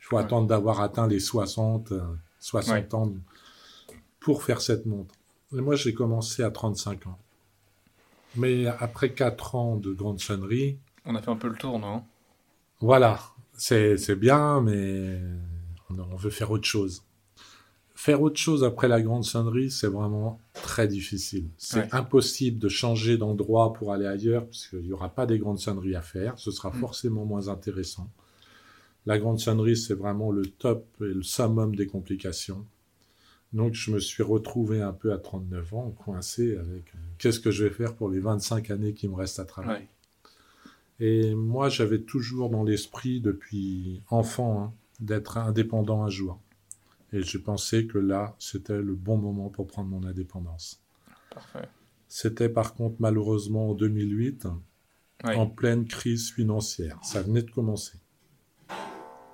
il 0.00 0.04
faut 0.04 0.16
Ouais. 0.16 0.22
attendre 0.24 0.48
d'avoir 0.48 0.80
atteint 0.80 1.06
les 1.06 1.20
60, 1.20 1.92
euh, 1.92 2.00
60 2.40 2.92
ans 2.94 3.12
pour 4.18 4.42
faire 4.42 4.60
cette 4.60 4.84
montre. 4.86 5.14
Et 5.56 5.60
moi, 5.60 5.76
j'ai 5.76 5.94
commencé 5.94 6.42
à 6.42 6.50
35 6.50 7.06
ans. 7.06 7.18
Mais 8.36 8.66
après 8.66 9.12
4 9.12 9.54
ans 9.54 9.76
de 9.76 9.92
grande 9.92 10.20
sonnerie, 10.20 10.78
On 11.04 11.14
a 11.14 11.22
fait 11.22 11.30
un 11.30 11.36
peu 11.36 11.48
le 11.48 11.56
tour, 11.56 11.78
non? 11.78 12.02
voilà, 12.80 13.18
c'est 13.56 13.96
bien, 14.18 14.60
mais 14.60 15.18
on, 15.90 16.16
veut 16.16 16.30
faire 16.30 16.50
autre 16.50 16.66
chose. 16.66 17.02
Faire 17.94 18.20
autre 18.20 18.38
chose 18.38 18.62
après 18.64 18.88
la 18.88 19.00
grande 19.00 19.24
sonnerie, 19.24 19.70
c'est 19.70 19.86
vraiment 19.86 20.38
très 20.52 20.86
difficile. 20.86 21.48
C'est 21.56 21.80
Ouais. 21.80 21.88
impossible 21.92 22.58
de 22.58 22.68
changer 22.68 23.16
d'endroit 23.16 23.72
pour 23.72 23.92
aller 23.92 24.06
ailleurs, 24.06 24.44
parce 24.44 24.66
qu'il 24.66 24.80
n'y 24.82 24.92
aura 24.92 25.08
pas 25.08 25.24
des 25.26 25.38
grandes 25.38 25.58
sonneries 25.58 25.94
à 25.96 26.02
faire. 26.02 26.38
Ce 26.38 26.50
sera 26.50 26.68
Mm. 26.70 26.74
forcément 26.74 27.24
moins 27.24 27.48
intéressant. 27.48 28.10
La 29.06 29.18
grande 29.18 29.38
sonnerie, 29.38 29.76
c'est 29.76 29.94
vraiment 29.94 30.30
le 30.32 30.44
top 30.46 30.84
et 31.00 31.04
le 31.04 31.22
summum 31.22 31.74
des 31.74 31.86
complications. 31.86 32.66
Donc, 33.52 33.74
je 33.74 33.90
me 33.90 33.98
suis 34.00 34.22
retrouvé 34.22 34.82
un 34.82 34.92
peu 34.92 35.12
à 35.12 35.18
39 35.18 35.74
ans, 35.74 35.90
coincé 35.92 36.56
avec 36.56 36.94
euh, 36.94 36.98
qu'est-ce 37.18 37.40
que 37.40 37.50
je 37.50 37.64
vais 37.64 37.70
faire 37.70 37.94
pour 37.94 38.08
les 38.10 38.18
25 38.20 38.70
années 38.70 38.92
qui 38.92 39.08
me 39.08 39.14
restent 39.14 39.38
à 39.38 39.44
travailler? 39.44 39.80
Ouais. 39.80 39.88
Et 40.98 41.34
moi, 41.34 41.68
j'avais 41.68 42.00
toujours 42.00 42.50
dans 42.50 42.64
l'esprit, 42.64 43.20
depuis 43.20 44.02
enfant, 44.10 44.62
hein, 44.62 44.72
d'être 45.00 45.38
indépendant 45.38 46.02
un 46.04 46.10
jour. 46.10 46.40
Et 47.12 47.22
je 47.22 47.38
pensais 47.38 47.86
que 47.86 47.98
là, 47.98 48.34
c'était 48.38 48.80
le 48.82 48.94
bon 48.94 49.16
moment 49.16 49.48
pour 49.48 49.66
prendre 49.66 49.88
mon 49.88 50.04
indépendance. 50.04 50.82
Parfait. 51.32 51.68
C'était 52.08 52.48
par 52.48 52.74
contre 52.74 52.96
malheureusement 52.98 53.70
en 53.70 53.74
2008, 53.74 54.46
Oui. 55.24 55.34
en 55.34 55.46
pleine 55.46 55.86
crise 55.86 56.30
financière. 56.32 56.98
Ça 57.02 57.22
venait 57.22 57.42
de 57.42 57.50
commencer. 57.50 57.98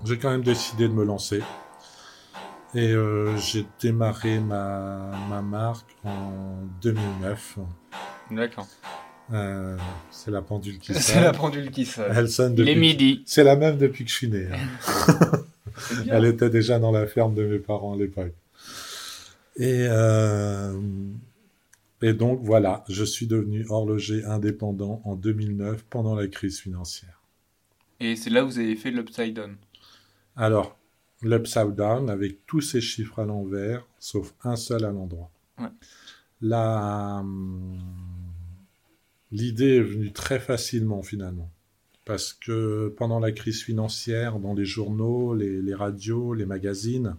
J'ai 0.04 0.18
quand 0.18 0.30
même 0.30 0.42
décidé 0.44 0.88
de 0.88 0.92
me 0.92 1.04
lancer. 1.04 1.42
Et 2.74 2.90
euh, 2.92 3.36
j'ai 3.36 3.66
démarré 3.80 4.40
ma, 4.40 5.10
ma 5.28 5.42
marque 5.42 5.94
en 6.04 6.56
2009. 6.80 7.58
D'accord. 8.30 8.66
Euh, 9.32 9.76
c'est 10.10 10.30
la 10.30 10.40
pendule 10.42 10.78
qui 10.78 10.94
C'est 11.00 11.20
la 11.20 11.32
sonne. 11.32 11.36
pendule 11.36 11.70
qui 11.70 11.84
sonne. 11.84 12.12
Elle 12.14 12.28
sonne 12.30 12.54
Il 12.56 12.60
est 12.60 12.74
depuis 12.74 12.80
midi. 12.80 13.22
C'est 13.26 13.44
la 13.44 13.56
même 13.56 13.76
depuis 13.76 14.04
que 14.04 14.10
je 14.10 14.14
suis 14.16 14.28
né. 14.28 14.48
hein. 14.52 15.42
Elle 16.10 16.24
était 16.26 16.50
déjà 16.50 16.78
dans 16.78 16.92
la 16.92 17.06
ferme 17.06 17.34
de 17.34 17.44
mes 17.44 17.58
parents 17.58 17.94
à 17.94 17.96
l'époque. 17.96 18.32
Et, 19.56 19.86
euh, 19.88 20.72
et 22.00 22.14
donc 22.14 22.40
voilà, 22.42 22.84
je 22.88 23.04
suis 23.04 23.26
devenu 23.26 23.66
horloger 23.68 24.24
indépendant 24.24 25.02
en 25.04 25.14
2009 25.14 25.84
pendant 25.90 26.14
la 26.14 26.26
crise 26.26 26.58
financière. 26.60 27.20
Et 28.00 28.16
c'est 28.16 28.30
là 28.30 28.44
où 28.44 28.48
vous 28.48 28.58
avez 28.58 28.76
fait 28.76 28.90
l'Upside 28.90 29.34
Down. 29.34 29.56
Alors, 30.36 30.78
l'Upside 31.22 31.74
Down 31.74 32.10
avec 32.10 32.46
tous 32.46 32.60
ces 32.60 32.80
chiffres 32.80 33.18
à 33.20 33.24
l'envers, 33.24 33.86
sauf 33.98 34.34
un 34.44 34.56
seul 34.56 34.84
à 34.84 34.90
l'endroit. 34.90 35.30
Ouais. 35.58 35.68
La, 36.40 37.18
hum, 37.20 37.78
l'idée 39.30 39.76
est 39.76 39.82
venue 39.82 40.12
très 40.12 40.40
facilement 40.40 41.02
finalement. 41.02 41.48
Parce 42.04 42.32
que 42.32 42.92
pendant 42.96 43.20
la 43.20 43.30
crise 43.30 43.62
financière, 43.62 44.40
dans 44.40 44.54
les 44.54 44.64
journaux, 44.64 45.34
les, 45.34 45.62
les 45.62 45.74
radios, 45.74 46.34
les 46.34 46.46
magazines, 46.46 47.14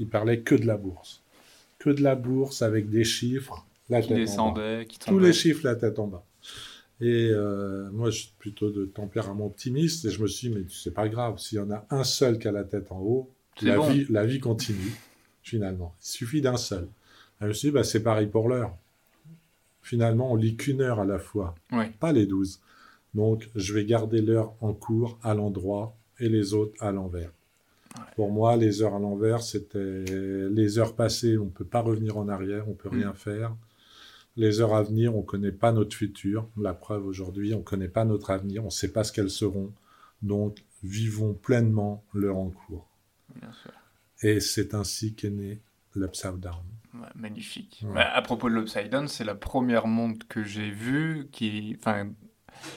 ils 0.00 0.08
parlaient 0.08 0.40
que 0.40 0.56
de 0.56 0.66
la 0.66 0.76
bourse. 0.76 1.22
Que 1.78 1.90
de 1.90 2.02
la 2.02 2.16
bourse 2.16 2.62
avec 2.62 2.90
des 2.90 3.04
chiffres, 3.04 3.64
la 3.88 4.02
Qui 4.02 4.08
tête 4.08 4.16
en 4.16 4.18
bas. 4.18 4.20
descendait, 4.24 4.86
qui 4.86 4.98
Tous 4.98 5.18
les 5.20 5.32
chiffres, 5.32 5.60
la 5.64 5.76
tête 5.76 5.98
en 6.00 6.08
bas. 6.08 6.24
Et 7.04 7.30
euh, 7.32 7.90
moi, 7.90 8.10
je 8.10 8.20
suis 8.20 8.32
plutôt 8.38 8.70
de 8.70 8.84
tempérament 8.86 9.46
optimiste 9.46 10.04
et 10.04 10.10
je 10.10 10.22
me 10.22 10.28
suis 10.28 10.48
dit, 10.48 10.54
mais 10.54 10.64
c'est 10.70 10.94
pas 10.94 11.08
grave, 11.08 11.38
s'il 11.38 11.58
y 11.58 11.60
en 11.60 11.70
a 11.72 11.84
un 11.90 12.04
seul 12.04 12.38
qui 12.38 12.46
a 12.46 12.52
la 12.52 12.62
tête 12.62 12.92
en 12.92 13.00
haut, 13.00 13.28
la, 13.60 13.76
bon. 13.76 13.88
vie, 13.90 14.06
la 14.08 14.24
vie 14.24 14.38
continue, 14.38 14.92
finalement. 15.42 15.94
Il 16.00 16.06
suffit 16.06 16.40
d'un 16.40 16.56
seul. 16.56 16.84
Et 16.84 17.42
je 17.42 17.46
me 17.48 17.52
suis 17.54 17.68
dit, 17.68 17.72
bah, 17.72 17.82
c'est 17.82 18.04
pareil 18.04 18.28
pour 18.28 18.48
l'heure. 18.48 18.72
Finalement, 19.82 20.30
on 20.32 20.36
lit 20.36 20.54
qu'une 20.54 20.80
heure 20.80 21.00
à 21.00 21.04
la 21.04 21.18
fois, 21.18 21.56
pas 21.98 22.12
les 22.12 22.26
douze. 22.26 22.60
Donc, 23.14 23.50
je 23.56 23.74
vais 23.74 23.84
garder 23.84 24.22
l'heure 24.22 24.54
en 24.60 24.72
cours 24.72 25.18
à 25.24 25.34
l'endroit 25.34 25.96
et 26.20 26.28
les 26.28 26.54
autres 26.54 26.74
à 26.80 26.92
l'envers. 26.92 27.30
Pour 28.14 28.30
moi, 28.30 28.56
les 28.56 28.80
heures 28.80 28.94
à 28.94 29.00
l'envers, 29.00 29.42
c'était 29.42 30.04
les 30.50 30.78
heures 30.78 30.94
passées, 30.94 31.36
on 31.36 31.46
ne 31.46 31.50
peut 31.50 31.64
pas 31.64 31.80
revenir 31.80 32.16
en 32.16 32.28
arrière, 32.28 32.68
on 32.68 32.74
peut 32.74 32.88
Mm. 32.90 32.94
rien 33.00 33.12
faire. 33.12 33.54
Les 34.36 34.60
heures 34.60 34.74
à 34.74 34.82
venir, 34.82 35.14
on 35.14 35.20
ne 35.20 35.26
connaît 35.26 35.52
pas 35.52 35.72
notre 35.72 35.94
futur. 35.94 36.48
La 36.56 36.72
preuve 36.72 37.06
aujourd'hui, 37.06 37.54
on 37.54 37.58
ne 37.58 37.62
connaît 37.62 37.88
pas 37.88 38.04
notre 38.04 38.30
avenir, 38.30 38.62
on 38.62 38.66
ne 38.66 38.70
sait 38.70 38.92
pas 38.92 39.04
ce 39.04 39.12
qu'elles 39.12 39.30
seront. 39.30 39.72
Donc, 40.22 40.64
vivons 40.82 41.34
pleinement 41.34 42.04
l'heure 42.14 42.38
en 42.38 42.50
cours. 42.50 42.88
Bien 43.34 43.52
sûr. 43.52 43.72
Et 44.22 44.40
c'est 44.40 44.74
ainsi 44.74 45.14
qu'est 45.14 45.30
né 45.30 45.60
l'Upside 45.94 46.38
Down. 46.38 46.62
Ouais, 46.94 47.08
magnifique. 47.14 47.82
Ouais. 47.84 47.94
Bah, 47.94 48.10
à 48.12 48.22
propos 48.22 48.48
de 48.48 48.54
l'Upside 48.54 48.88
Down, 48.90 49.08
c'est 49.08 49.24
la 49.24 49.34
première 49.34 49.86
montre 49.86 50.26
que 50.28 50.44
j'ai 50.44 50.70
vue 50.70 51.28
qui. 51.32 51.76
Enfin, 51.78 52.10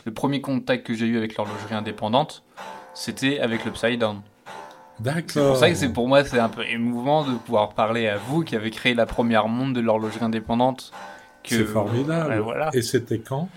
le 0.06 0.14
premier 0.14 0.42
contact 0.42 0.86
que 0.88 0.94
j'ai 0.94 1.06
eu 1.06 1.18
avec 1.18 1.36
l'horlogerie 1.36 1.76
indépendante, 1.76 2.44
c'était 2.94 3.40
avec 3.40 3.66
l'Upside 3.66 4.00
Down. 4.00 4.22
D'accord. 5.00 5.30
C'est 5.30 5.48
pour 5.48 5.58
ça 5.58 5.70
que 5.70 5.76
c'est 5.76 5.92
pour 5.92 6.08
moi 6.08 6.24
c'est 6.24 6.40
un 6.40 6.48
peu 6.48 6.66
émouvant 6.66 7.30
de 7.30 7.38
pouvoir 7.38 7.74
parler 7.74 8.08
à 8.08 8.18
vous 8.18 8.44
qui 8.44 8.56
avez 8.56 8.72
créé 8.72 8.94
la 8.94 9.06
première 9.06 9.50
montre 9.50 9.74
de 9.74 9.82
l'horlogerie 9.82 10.24
indépendante. 10.24 10.94
Que- 11.46 11.56
C'est 11.56 11.66
formidable. 11.66 12.38
Voilà. 12.40 12.70
Et 12.74 12.82
c'était 12.82 13.20
quand? 13.20 13.50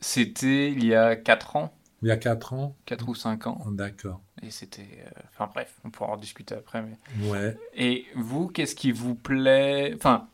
C'était 0.00 0.70
il 0.72 0.84
y 0.84 0.94
a 0.94 1.16
4 1.16 1.56
ans, 1.56 1.72
Il 2.02 2.08
y 2.08 2.10
a 2.10 2.16
quatre 2.18 2.52
ans? 2.52 2.76
4 2.84 3.08
ou 3.08 3.14
5 3.14 3.46
ans. 3.46 3.64
D'accord. 3.70 4.20
Et 4.42 4.50
c'était. 4.50 4.86
euh, 5.06 5.20
Enfin 5.32 5.50
bref, 5.52 5.74
on 5.84 5.90
pourra 5.90 6.10
en 6.10 6.16
discuter 6.16 6.54
après. 6.54 6.82
Mais... 6.82 7.28
Ouais. 7.30 7.56
Et 7.74 8.04
vous, 8.14 8.48
qu'est-ce 8.48 8.74
qui 8.76 8.92
vous 8.92 9.14
plaît 9.14 9.92
Enfin, 9.96 10.28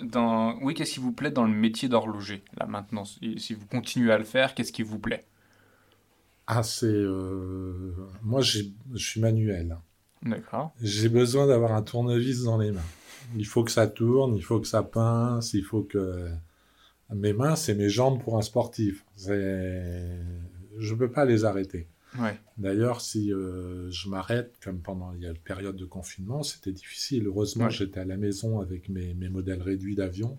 dans... 0.00 0.54
oui, 0.62 0.74
qu'est-ce 0.74 0.92
qui 0.94 1.00
vous 1.00 1.12
plaît 1.12 1.32
dans 1.32 1.44
le 1.44 1.52
métier 1.52 1.88
d'horloger 1.88 2.42
Là 2.58 2.66
maintenant, 2.66 3.04
si 3.04 3.54
vous 3.54 3.66
continuez 3.66 4.12
à 4.12 4.18
le 4.18 4.24
faire, 4.24 4.54
qu'est-ce 4.54 4.72
qui 4.72 4.82
vous 4.84 4.98
plaît? 5.00 5.24
Ah, 6.46 6.62
c'est. 6.62 6.86
euh, 6.86 7.92
Moi, 8.22 8.40
je 8.40 8.62
suis 8.96 9.20
manuel. 9.20 9.76
D'accord. 10.22 10.72
J'ai 10.82 11.08
besoin 11.08 11.46
d'avoir 11.46 11.72
un 11.72 11.82
tournevis 11.82 12.42
dans 12.44 12.58
les 12.58 12.70
mains. 12.72 12.80
Il 13.36 13.46
faut 13.46 13.62
que 13.64 13.70
ça 13.70 13.86
tourne, 13.86 14.34
il 14.36 14.42
faut 14.42 14.60
que 14.60 14.66
ça 14.66 14.82
pince, 14.82 15.54
il 15.54 15.62
faut 15.64 15.82
que. 15.82 16.28
Mes 17.14 17.32
mains, 17.32 17.56
c'est 17.56 17.74
mes 17.74 17.88
jambes 17.88 18.22
pour 18.22 18.38
un 18.38 18.42
sportif. 18.42 19.04
Je 19.16 20.94
peux 20.94 21.10
pas 21.10 21.24
les 21.24 21.44
arrêter. 21.44 21.88
Ouais. 22.18 22.36
D'ailleurs, 22.58 23.00
si 23.00 23.32
euh, 23.32 23.88
je 23.90 24.08
m'arrête, 24.08 24.54
comme 24.62 24.80
pendant 24.80 25.12
il 25.14 25.22
y 25.22 25.26
a 25.26 25.32
la 25.32 25.38
période 25.38 25.76
de 25.76 25.84
confinement, 25.84 26.42
c'était 26.42 26.72
difficile. 26.72 27.26
Heureusement, 27.26 27.66
Ouais. 27.66 27.70
j'étais 27.70 28.00
à 28.00 28.04
la 28.04 28.16
maison 28.16 28.58
avec 28.60 28.88
mes, 28.88 29.14
mes 29.14 29.28
modèles 29.28 29.62
réduits 29.62 29.94
d'avion. 29.94 30.36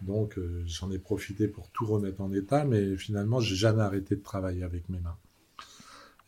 Donc, 0.00 0.38
euh, 0.38 0.62
j'en 0.66 0.90
ai 0.92 0.98
profité 0.98 1.48
pour 1.48 1.68
tout 1.70 1.86
remettre 1.86 2.20
en 2.20 2.32
état, 2.32 2.64
mais 2.64 2.96
finalement, 2.96 3.40
j'ai 3.40 3.56
jamais 3.56 3.82
arrêté 3.82 4.14
de 4.16 4.22
travailler 4.22 4.62
avec 4.62 4.88
mes 4.88 5.00
mains. 5.00 5.16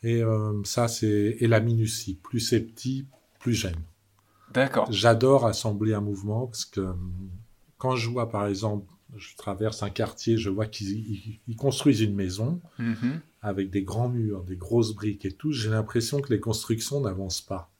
Et 0.03 0.21
euh, 0.23 0.61
ça, 0.65 0.87
c'est 0.89 1.37
et 1.39 1.47
la 1.47 1.61
minutie. 1.61 2.19
Plus 2.21 2.39
c'est 2.41 2.59
petit, 2.59 3.05
plus 3.39 3.53
j'aime. 3.53 3.81
D'accord. 4.53 4.91
J'adore 4.91 5.45
assembler 5.45 5.93
un 5.93 6.01
mouvement 6.01 6.47
parce 6.47 6.65
que 6.65 6.81
hum, 6.81 7.29
quand 7.77 7.95
je 7.95 8.09
vois, 8.09 8.29
par 8.29 8.45
exemple, 8.47 8.85
je 9.17 9.35
traverse 9.35 9.83
un 9.83 9.89
quartier, 9.89 10.37
je 10.37 10.49
vois 10.49 10.65
qu'ils 10.67 10.89
ils- 10.91 11.39
ils 11.47 11.55
construisent 11.55 12.01
une 12.01 12.15
maison 12.15 12.59
Mhm. 12.79 13.19
avec 13.41 13.69
des 13.69 13.83
grands 13.83 14.09
murs, 14.09 14.43
des 14.43 14.55
grosses 14.55 14.93
briques 14.93 15.25
et 15.25 15.31
tout, 15.31 15.51
j'ai 15.51 15.69
l'impression 15.69 16.21
que 16.21 16.33
les 16.33 16.39
constructions 16.39 17.01
n'avancent 17.01 17.41
pas. 17.41 17.71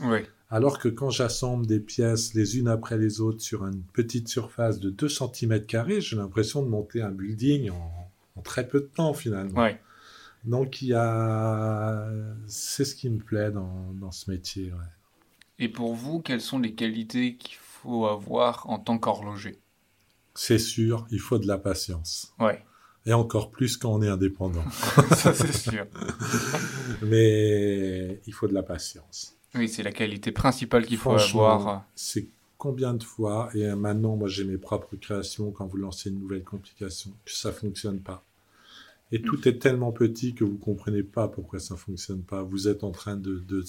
Oui. 0.00 0.18
Alors 0.50 0.78
que 0.78 0.88
quand 0.88 1.10
j'assemble 1.10 1.66
des 1.66 1.80
pièces 1.80 2.32
les 2.34 2.56
unes 2.58 2.68
après 2.68 2.96
les 2.96 3.20
autres 3.20 3.42
sur 3.42 3.66
une 3.66 3.82
petite 3.82 4.28
surface 4.28 4.80
de 4.80 4.88
2 4.90 5.08
cm, 5.08 6.00
j'ai 6.00 6.16
l'impression 6.16 6.62
de 6.62 6.68
monter 6.68 7.02
un 7.02 7.10
building 7.10 7.70
en, 7.70 8.10
en 8.36 8.40
très 8.42 8.66
peu 8.66 8.80
de 8.80 8.86
temps 8.94 9.12
finalement. 9.12 9.56
Donc 10.44 10.80
il 10.82 10.88
y 10.88 10.94
a... 10.94 12.08
C'est 12.46 12.84
ce 12.84 12.94
qui 12.94 13.10
me 13.10 13.18
plaît 13.18 13.50
dans, 13.50 13.92
dans 14.00 14.10
ce 14.12 14.30
métier. 14.30 14.72
ouais. 14.72 14.88
Et 15.58 15.68
pour 15.68 15.94
vous, 15.94 16.20
quelles 16.20 16.40
sont 16.40 16.60
les 16.60 16.72
qualités 16.74 17.34
qu'il 17.36 17.56
faut 17.58 18.06
avoir 18.06 18.68
en 18.70 18.78
tant 18.78 18.98
qu'horloger? 18.98 19.58
C'est 20.38 20.60
sûr, 20.60 21.04
il 21.10 21.18
faut 21.18 21.40
de 21.40 21.48
la 21.48 21.58
patience. 21.58 22.32
Ouais. 22.38 22.64
Et 23.06 23.12
encore 23.12 23.50
plus 23.50 23.76
quand 23.76 23.92
on 23.92 24.02
est 24.02 24.08
indépendant. 24.08 24.62
Ça 25.16 25.34
c'est 25.34 25.52
sûr. 25.52 25.84
Mais 27.02 28.20
il 28.24 28.32
faut 28.32 28.46
de 28.46 28.54
la 28.54 28.62
patience. 28.62 29.36
Oui, 29.56 29.68
c'est 29.68 29.82
la 29.82 29.90
qualité 29.90 30.30
principale 30.30 30.86
qu'il 30.86 30.96
faut 30.96 31.10
avoir. 31.10 31.84
C'est 31.96 32.28
combien 32.56 32.94
de 32.94 33.02
fois, 33.02 33.50
et 33.52 33.66
maintenant, 33.74 34.14
moi 34.14 34.28
j'ai 34.28 34.44
mes 34.44 34.58
propres 34.58 34.94
créations, 34.94 35.50
quand 35.50 35.66
vous 35.66 35.76
lancez 35.76 36.10
une 36.10 36.20
nouvelle 36.20 36.44
complication, 36.44 37.10
que 37.24 37.32
ça 37.32 37.50
fonctionne 37.50 37.98
pas. 37.98 38.22
Et 39.10 39.20
tout 39.20 39.48
est 39.48 39.58
tellement 39.58 39.90
petit 39.90 40.34
que 40.34 40.44
vous 40.44 40.58
comprenez 40.58 41.02
pas 41.02 41.26
pourquoi 41.26 41.58
ça 41.58 41.74
fonctionne 41.74 42.22
pas. 42.22 42.44
Vous 42.44 42.68
êtes 42.68 42.84
en 42.84 42.92
train 42.92 43.16
de, 43.16 43.40
de 43.40 43.64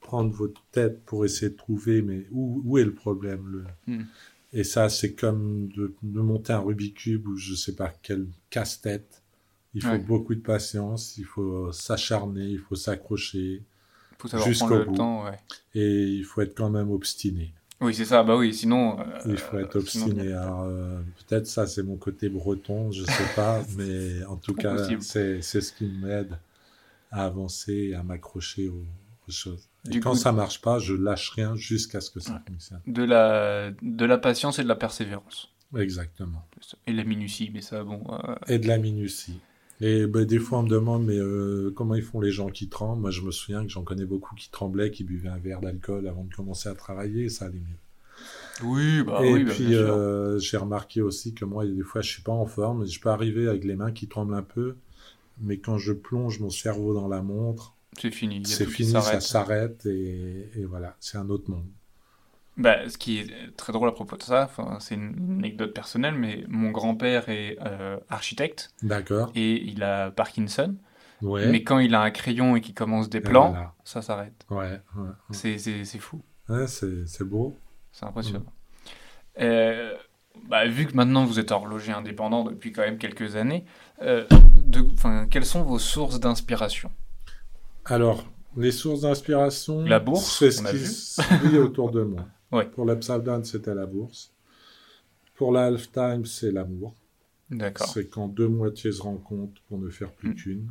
prendre 0.00 0.32
votre 0.32 0.62
tête 0.70 1.04
pour 1.04 1.24
essayer 1.24 1.50
de 1.50 1.56
trouver, 1.56 2.02
mais 2.02 2.26
où, 2.30 2.62
où 2.64 2.78
est 2.78 2.84
le 2.84 2.94
problème 2.94 3.46
le... 3.48 3.64
Hmm. 3.92 4.04
Et 4.52 4.64
ça, 4.64 4.88
c'est 4.88 5.12
comme 5.14 5.68
de, 5.68 5.94
de 6.02 6.20
monter 6.20 6.52
un 6.52 6.58
Rubik's 6.60 7.02
Cube 7.02 7.28
ou 7.28 7.36
je 7.36 7.54
sais 7.54 7.74
pas 7.76 7.92
quel 8.02 8.26
casse-tête. 8.50 9.22
Il 9.74 9.82
faut 9.82 9.90
Ouais. 9.90 9.98
beaucoup 9.98 10.34
de 10.34 10.40
patience, 10.40 11.16
il 11.18 11.24
faut 11.24 11.70
s'acharner, 11.72 12.44
il 12.44 12.58
faut 12.58 12.74
s'accrocher, 12.74 13.62
Il 14.12 14.16
faut 14.18 14.26
savoir 14.28 14.48
jusqu'au 14.48 14.84
bout. 14.84 14.96
temps. 14.96 15.24
Ouais. 15.24 15.38
et 15.76 16.02
il 16.04 16.24
faut 16.24 16.40
être 16.42 16.56
quand 16.56 16.70
même 16.70 16.90
obstiné. 16.90 17.52
Oui, 17.80 17.94
c'est 17.94 18.04
ça. 18.04 18.22
Bah 18.24 18.36
oui, 18.36 18.52
sinon. 18.52 18.98
euh, 19.00 19.04
Il 19.26 19.38
faut 19.38 19.58
être 19.58 19.80
sinon, 19.86 20.06
obstiné. 20.06 20.32
Alors, 20.32 20.64
euh, 20.64 21.00
peut-être 21.28 21.46
ça, 21.46 21.66
c'est 21.66 21.82
mon 21.84 21.96
côté 21.96 22.28
breton, 22.28 22.90
je 22.92 23.04
sais 23.04 23.12
pas, 23.36 23.64
mais 23.78 24.22
en 24.24 24.36
tout 24.36 24.54
cas, 24.54 24.76
c'est 25.00 25.40
ce 25.42 25.72
qui 25.72 25.86
m'aide 25.86 26.36
à 27.12 27.24
avancer 27.24 27.72
et 27.90 27.94
à 27.94 28.02
m'accrocher 28.02 28.68
aux, 28.68 28.84
aux 29.28 29.32
choses. 29.32 29.68
Et 29.86 29.90
Du 29.90 30.00
quand 30.00 30.12
coup- 30.12 30.16
ça 30.18 30.32
marche 30.32 30.60
pas, 30.60 30.78
je 30.78 30.94
lâche 30.94 31.30
rien 31.30 31.54
jusqu'à 31.56 32.00
ce 32.00 32.10
que 32.10 32.20
ça 32.20 32.34
Ouais. 32.34 32.38
fonctionne. 32.46 32.80
De 32.86 33.02
la, 33.02 33.70
de 33.82 34.04
la 34.04 34.18
patience 34.18 34.58
et 34.58 34.62
de 34.62 34.68
la 34.68 34.76
persévérance. 34.76 35.48
Exactement. 35.76 36.44
Et 36.86 36.92
la 36.92 37.04
minutie, 37.04 37.50
mais 37.52 37.60
ça, 37.62 37.84
bon. 37.84 38.02
euh, 38.12 38.34
Et 38.48 38.58
de 38.58 38.66
la 38.68 38.78
minutie. 38.78 39.40
Et 39.80 40.06
ben, 40.06 40.24
des 40.26 40.38
fois, 40.38 40.58
on 40.58 40.64
me 40.64 40.68
demande, 40.68 41.06
mais 41.06 41.16
euh, 41.16 41.72
comment 41.74 41.94
ils 41.94 42.02
font 42.02 42.20
les 42.20 42.32
gens 42.32 42.48
qui 42.50 42.68
tremblent? 42.68 43.00
Moi, 43.00 43.10
je 43.10 43.22
me 43.22 43.30
souviens 43.30 43.62
que 43.62 43.70
j'en 43.70 43.82
connais 43.82 44.04
beaucoup 44.04 44.34
qui 44.34 44.50
tremblaient, 44.50 44.90
qui 44.90 45.04
buvaient 45.04 45.30
un 45.30 45.38
verre 45.38 45.60
d'alcool 45.60 46.06
avant 46.06 46.24
de 46.24 46.34
commencer 46.34 46.68
à 46.68 46.74
travailler, 46.74 47.24
et 47.24 47.28
ça 47.30 47.46
allait 47.46 47.54
mieux. 47.60 47.78
Oui, 48.62 49.02
bah 49.02 49.22
et 49.24 49.32
oui, 49.32 49.44
bah, 49.44 49.52
puis, 49.54 49.74
euh, 49.74 50.38
j'ai 50.38 50.56
remarqué 50.58 51.00
aussi 51.00 51.32
que 51.32 51.46
moi, 51.46 51.64
des 51.66 51.82
fois, 51.82 52.02
je 52.02 52.10
suis 52.10 52.22
pas 52.22 52.32
en 52.32 52.44
forme. 52.44 52.86
Je 52.86 53.00
peux 53.00 53.08
arriver 53.08 53.48
avec 53.48 53.64
les 53.64 53.74
mains 53.76 53.92
qui 53.92 54.06
tremblent 54.06 54.34
un 54.34 54.42
peu, 54.42 54.76
mais 55.40 55.58
quand 55.58 55.78
je 55.78 55.92
plonge 55.92 56.40
mon 56.40 56.50
cerveau 56.50 56.94
dans 56.94 57.08
la 57.08 57.22
montre, 57.22 57.74
C'est 57.98 58.10
fini. 58.10 58.42
c'est 58.46 58.66
fini, 58.66 58.90
ça 58.90 59.20
s'arrête. 59.20 59.84
et, 59.86 60.50
et 60.56 60.64
voilà, 60.64 60.96
c'est 61.00 61.18
un 61.18 61.28
autre 61.28 61.50
monde. 61.50 61.66
Bah, 62.56 62.88
ce 62.88 62.98
qui 62.98 63.18
est 63.18 63.56
très 63.56 63.72
drôle 63.72 63.88
à 63.88 63.92
propos 63.92 64.16
de 64.16 64.22
ça, 64.22 64.50
c'est 64.80 64.94
une 64.94 65.38
anecdote 65.38 65.72
personnelle, 65.72 66.14
mais 66.14 66.44
mon 66.48 66.70
grand-père 66.70 67.28
est 67.28 67.56
euh, 67.64 67.96
architecte 68.10 68.70
D'accord 68.82 69.32
et 69.34 69.62
il 69.62 69.82
a 69.82 70.10
Parkinson. 70.10 70.76
Ouais. 71.22 71.46
Mais 71.46 71.62
quand 71.62 71.78
il 71.78 71.94
a 71.94 72.02
un 72.02 72.10
crayon 72.10 72.56
et 72.56 72.60
qu'il 72.60 72.74
commence 72.74 73.08
des 73.08 73.20
plans, 73.20 73.50
voilà. 73.50 73.74
ça 73.84 74.02
s'arrête. 74.02 74.44
Ouais, 74.50 74.80
ouais, 74.96 75.02
ouais. 75.30 75.56
C'est 75.56 75.98
fou. 75.98 76.20
Ouais, 76.48 76.66
c'est 76.66 77.06
c'est 77.06 77.24
beau. 77.24 77.56
C'est 77.92 78.04
impressionnant. 78.04 78.52
Euh, 79.38 79.94
bah, 80.48 80.66
vu 80.66 80.86
que 80.86 80.94
maintenant 80.94 81.24
vous 81.24 81.38
êtes 81.38 81.52
horloger 81.52 81.92
indépendant 81.92 82.44
depuis 82.44 82.72
quand 82.72 82.82
même 82.82 82.98
quelques 82.98 83.36
années, 83.36 83.64
euh, 84.02 84.26
de, 84.64 84.84
quelles 85.30 85.46
sont 85.46 85.62
vos 85.62 85.78
sources 85.78 86.20
d'inspiration? 86.20 86.90
Alors, 87.84 88.24
les 88.56 88.72
sources 88.72 89.02
d'inspiration, 89.02 89.84
La 89.84 90.00
bourse, 90.00 90.38
c'est 90.38 90.50
ce 90.50 90.62
qui 90.62 90.78
se 90.86 91.56
autour 91.58 91.90
de 91.90 92.02
moi. 92.02 92.26
Ouais. 92.52 92.66
Pour 92.66 92.84
l'Upside 92.84 93.22
Down, 93.22 93.44
c'était 93.44 93.76
la 93.76 93.86
bourse. 93.86 94.32
Pour 95.36 95.52
la 95.52 95.66
Half-Time, 95.66 96.26
c'est 96.26 96.50
l'amour. 96.50 96.94
D'accord. 97.48 97.86
C'est 97.86 98.08
quand 98.08 98.26
deux 98.26 98.48
moitiés 98.48 98.90
se 98.90 99.02
rencontrent 99.02 99.60
pour 99.68 99.78
ne 99.78 99.88
faire 99.88 100.10
plus 100.12 100.30
Mm. 100.30 100.34
qu'une. 100.34 100.70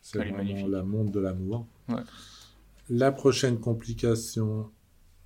C'est 0.00 0.16
vraiment 0.18 0.38
magnifique. 0.38 0.66
la 0.70 0.82
montre 0.82 1.12
de 1.12 1.20
l'amour. 1.20 1.66
Ouais. 1.90 2.00
La 2.88 3.12
prochaine 3.12 3.60
complication 3.60 4.70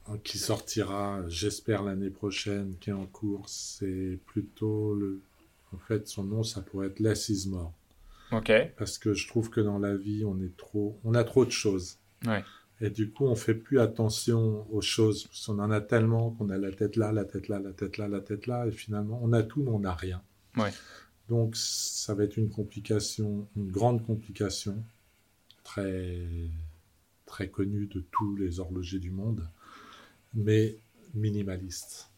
euh, 0.08 0.16
qui 0.25 0.38
sortira, 0.38 1.23
j'espère, 1.28 1.85
l'année 1.85 2.11
prochaine, 2.11 2.75
qui 2.80 2.90
est 2.90 2.92
en 2.92 3.06
cours, 3.06 3.49
c'est 3.49 4.18
plutôt 4.26 4.92
le. 4.94 5.20
En 5.73 5.78
fait, 5.78 6.08
son 6.08 6.25
nom, 6.25 6.42
ça 6.42 6.62
pourrait 6.62 6.88
être 6.88 6.99
Less 6.99 7.28
is 7.28 7.49
Parce 8.76 8.99
que 8.99 9.14
je 9.14 9.28
trouve 9.28 9.50
que 9.50 9.61
dans 9.61 9.78
la 9.78 9.97
vie, 9.97 10.25
on 10.25 10.40
est 10.40 10.56
trop. 10.56 10.99
On 11.04 11.14
a 11.14 11.25
trop 11.25 11.45
de 11.45 11.50
choses. 11.50 11.99
Ouais. 12.26 12.45
Et 12.80 12.90
du 12.90 13.11
coup, 13.11 13.26
on 13.26 13.37
fait 13.37 13.54
plus 13.54 13.80
attention 13.80 14.66
aux 14.73 14.80
choses. 14.80 15.25
Parce 15.28 15.47
qu'on 15.47 15.59
en 15.59 15.71
a 15.71 15.80
tellement 15.80 16.30
qu'on 16.33 16.50
a 16.50 16.59
la 16.59 16.73
tête 16.73 16.97
là, 16.97 17.12
la 17.12 17.25
tête 17.25 17.49
là, 17.49 17.59
la 17.59 17.73
tête 17.73 17.97
là, 17.99 18.09
la 18.09 18.21
tête 18.21 18.47
là. 18.47 18.66
Et 18.66 18.73
finalement, 18.73 19.21
on 19.23 19.33
a 19.33 19.42
tout, 19.42 19.62
mais 19.62 19.71
on 19.71 19.80
n'a 19.80 19.95
rien. 19.95 20.23
Ouais. 20.56 20.73
Donc, 21.28 21.56
ça 21.56 22.14
va 22.14 22.25
être 22.25 22.37
une 22.37 22.50
complication, 22.50 23.49
une 23.56 23.71
grande 23.71 24.04
complication, 24.04 24.85
très, 25.64 26.21
très 27.25 27.49
connue 27.49 27.87
de 27.87 28.00
tous 28.12 28.37
les 28.37 28.61
horlogers 28.61 29.00
du 29.00 29.11
monde, 29.11 29.49
mais 30.35 30.78
minimaliste. 31.14 32.11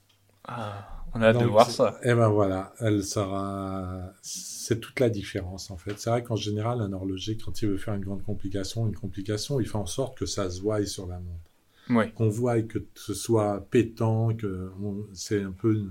Ah, 0.49 1.05
on 1.15 1.21
a 1.23 1.27
hâte 1.29 1.39
de 1.41 1.45
voir 1.45 1.71
ça. 1.71 1.99
Et 2.03 2.15
ben 2.15 2.29
voilà, 2.29 2.73
elle 2.81 3.05
sera. 3.05 4.13
C'est 4.23 4.81
toute 4.81 4.99
la 5.01 5.11
différence 5.11 5.71
en 5.71 5.77
fait. 5.77 5.99
C'est 5.99 6.11
vrai 6.11 6.23
qu'en 6.23 6.37
général, 6.37 6.81
un 6.81 6.93
horloger, 6.93 7.37
quand 7.37 7.63
il 7.63 7.69
veut 7.69 7.77
faire 7.79 7.95
une 7.95 8.05
grande 8.05 8.23
complication, 8.23 8.87
une 8.87 8.97
complication, 8.97 9.61
il 9.61 9.67
fait 9.69 9.77
en 9.77 9.87
sorte 9.87 10.17
que 10.19 10.27
ça 10.27 10.51
se 10.51 10.61
voie 10.61 10.85
sur 10.87 11.07
la 11.07 11.19
montre. 11.19 11.51
Oui. 11.91 12.13
Qu'on 12.13 12.29
voie 12.29 12.61
que 12.63 12.79
ce 12.95 13.15
soit 13.15 13.67
pétant, 13.71 14.35
que 14.35 14.71
on- 14.83 15.07
c'est 15.15 15.43
un 15.43 15.53
peu. 15.53 15.85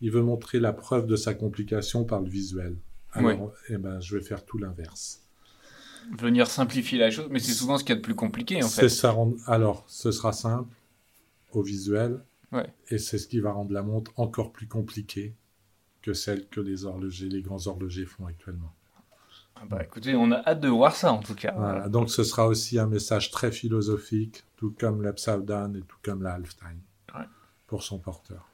Il 0.00 0.10
veut 0.10 0.22
montrer 0.22 0.60
la 0.60 0.72
preuve 0.72 1.06
de 1.06 1.16
sa 1.16 1.34
complication 1.34 2.04
par 2.04 2.20
le 2.20 2.28
visuel. 2.28 2.76
Alors, 3.12 3.52
eh 3.68 3.76
ben, 3.78 4.00
je 4.00 4.16
vais 4.16 4.22
faire 4.24 4.44
tout 4.44 4.58
l'inverse. 4.58 5.20
Venir 6.18 6.46
simplifier 6.48 6.98
la 6.98 7.10
chose, 7.10 7.28
mais 7.30 7.38
c'est 7.38 7.52
souvent 7.52 7.78
ce 7.78 7.84
qu'il 7.84 7.90
y 7.90 7.92
a 7.92 7.96
de 7.96 8.02
plus 8.04 8.14
compliqué 8.14 8.56
en 8.62 8.68
fait. 8.68 8.88
ça. 8.88 9.10
rend- 9.10 9.34
Alors, 9.46 9.84
ce 9.88 10.10
sera 10.12 10.32
simple 10.32 10.68
au 11.52 11.62
visuel. 11.62 12.20
Ouais. 12.54 12.72
Et 12.88 12.98
c'est 12.98 13.18
ce 13.18 13.26
qui 13.26 13.40
va 13.40 13.52
rendre 13.52 13.72
la 13.72 13.82
montre 13.82 14.12
encore 14.16 14.52
plus 14.52 14.68
compliquée 14.68 15.34
que 16.00 16.14
celle 16.14 16.48
que 16.48 16.60
les 16.60 16.84
horlogers, 16.84 17.28
les 17.28 17.42
grands 17.42 17.66
horlogers 17.66 18.06
font 18.06 18.26
actuellement. 18.26 18.72
Ah 19.56 19.64
bah 19.66 19.82
écoutez, 19.82 20.14
on 20.14 20.30
a 20.32 20.42
hâte 20.46 20.60
de 20.60 20.68
voir 20.68 20.94
ça 20.94 21.12
en 21.12 21.20
tout 21.20 21.34
cas. 21.34 21.52
Voilà. 21.56 21.88
Donc, 21.88 22.10
ce 22.10 22.24
sera 22.24 22.46
aussi 22.46 22.78
un 22.78 22.86
message 22.86 23.30
très 23.30 23.52
philosophique, 23.52 24.44
tout 24.56 24.74
comme 24.78 25.02
Down 25.02 25.76
et 25.76 25.82
tout 25.82 25.98
comme 26.02 26.22
la 26.22 26.34
Halftime. 26.34 26.80
Ouais. 27.14 27.24
Pour 27.66 27.82
son 27.82 27.98
porteur. 27.98 28.48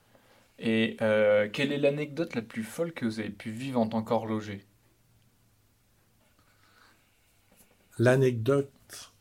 Et 0.59 0.97
euh, 1.01 1.49
quelle 1.51 1.73
est 1.73 1.79
l'anecdote 1.79 2.35
la 2.35 2.43
plus 2.43 2.65
folle 2.65 2.93
que 2.93 3.07
vous 3.07 3.19
avez 3.19 3.31
pu 3.31 3.51
vivre 3.51 3.81
en 3.81 3.89
tant 3.89 4.03
qu'horloger? 4.03 4.65
L'anecdote, 7.99 9.13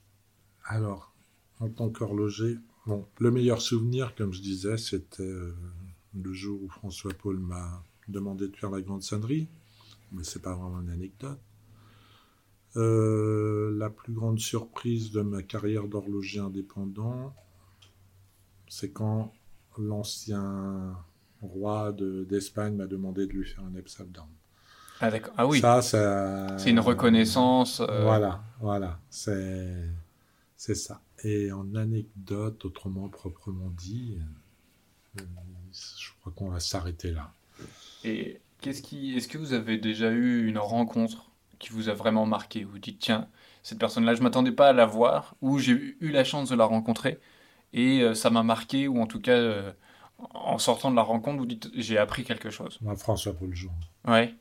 alors, 0.66 1.14
en 1.60 1.70
tant 1.70 1.90
qu'horloger, 1.90 2.58
bon, 2.90 3.06
le 3.20 3.32
meilleur 3.32 3.62
souvenir, 3.62 4.16
comme 4.16 4.34
je 4.34 4.42
disais, 4.42 4.78
c'était 4.78 5.24
euh, 5.24 5.56
le 6.14 6.34
jour 6.34 6.62
où 6.64 6.70
François-Paul 6.70 7.38
m'a 7.40 7.84
demandé 8.08 8.48
de 8.48 8.56
faire 8.56 8.72
la 8.72 8.82
grande 8.82 9.04
sonnerie, 9.04 9.48
mais 10.12 10.24
c'est 10.24 10.42
pas 10.42 10.56
vraiment 10.56 10.82
une 10.82 10.90
anecdote. 10.90 11.40
Euh, 12.76 13.76
la 13.78 13.90
plus 13.90 14.14
grande 14.14 14.40
surprise 14.40 15.12
de 15.12 15.22
ma 15.22 15.42
carrière 15.42 15.88
d'horloger 15.88 16.40
indépendant, 16.40 17.34
c'est 18.68 18.92
quand 18.92 19.34
l'ancien 19.78 20.96
roi 21.42 21.92
de- 21.94 22.26
d'Espagne 22.30 22.76
m'a 22.76 22.86
demandé 22.86 23.26
de 23.26 23.32
lui 23.34 23.46
faire 23.46 23.64
un 23.64 23.76
upside 23.76 24.12
down. 24.12 24.28
Ah. 25.02 25.10
Ah 25.38 25.48
oui, 25.48 25.62
Ça, 25.62 25.82
ça- 25.82 26.58
c'est 26.60 26.70
une 26.72 26.80
reconnaissance. 26.80 27.80
euh, 27.80 28.04
Voilà, 28.04 28.44
voilà, 28.60 29.00
c'est 29.10 29.90
c'est 30.58 30.76
ça. 30.76 31.02
Et 31.24 31.52
en 31.52 31.76
anecdote, 31.76 32.64
autrement 32.66 33.10
proprement 33.10 33.70
dit, 33.72 34.18
euh, 35.18 35.22
je 35.72 36.10
crois 36.20 36.32
qu'on 36.34 36.50
va 36.50 36.60
s'arrêter 36.60 37.12
là. 37.12 37.34
Et 38.04 38.40
qu'est-ce 38.62 38.82
qui, 38.82 39.16
est-ce 39.16 39.28
que 39.28 39.38
vous 39.38 39.54
avez 39.54 39.78
déjà 39.78 40.12
eu 40.12 40.48
une 40.48 40.58
rencontre 40.58 41.32
qui 41.60 41.70
vous 41.70 41.90
a 41.90 41.94
vraiment 41.94 42.26
marqué 42.26 42.64
Vous 42.64 42.80
dites 42.80 43.00
tiens, 43.00 43.28
cette 43.64 43.80
personne-là, 43.80 44.16
je 44.16 44.22
m'attendais 44.22 44.54
pas 44.54 44.70
à 44.70 44.74
la 44.74 44.86
voir, 44.86 45.36
ou 45.42 45.60
j'ai 45.60 45.74
eu 45.74 46.10
la 46.12 46.24
chance 46.24 46.50
de 46.50 46.56
la 46.56 46.66
rencontrer 46.66 47.20
et 47.74 48.02
euh, 48.02 48.14
ça 48.14 48.30
m'a 48.30 48.44
marqué, 48.44 48.88
ou 48.88 49.00
en 49.00 49.08
tout 49.08 49.22
cas 49.22 49.36
euh, 49.36 49.72
en 50.18 50.58
sortant 50.58 50.92
de 50.92 50.96
la 50.96 51.02
rencontre, 51.02 51.40
vous 51.40 51.46
dites 51.46 51.70
j'ai 51.76 51.98
appris 51.98 52.24
quelque 52.24 52.50
chose. 52.50 52.80
Moi, 52.82 52.96
François 52.96 53.34
Paul 53.34 53.54
Jour. 53.54 53.72
Ouais. 54.08 54.34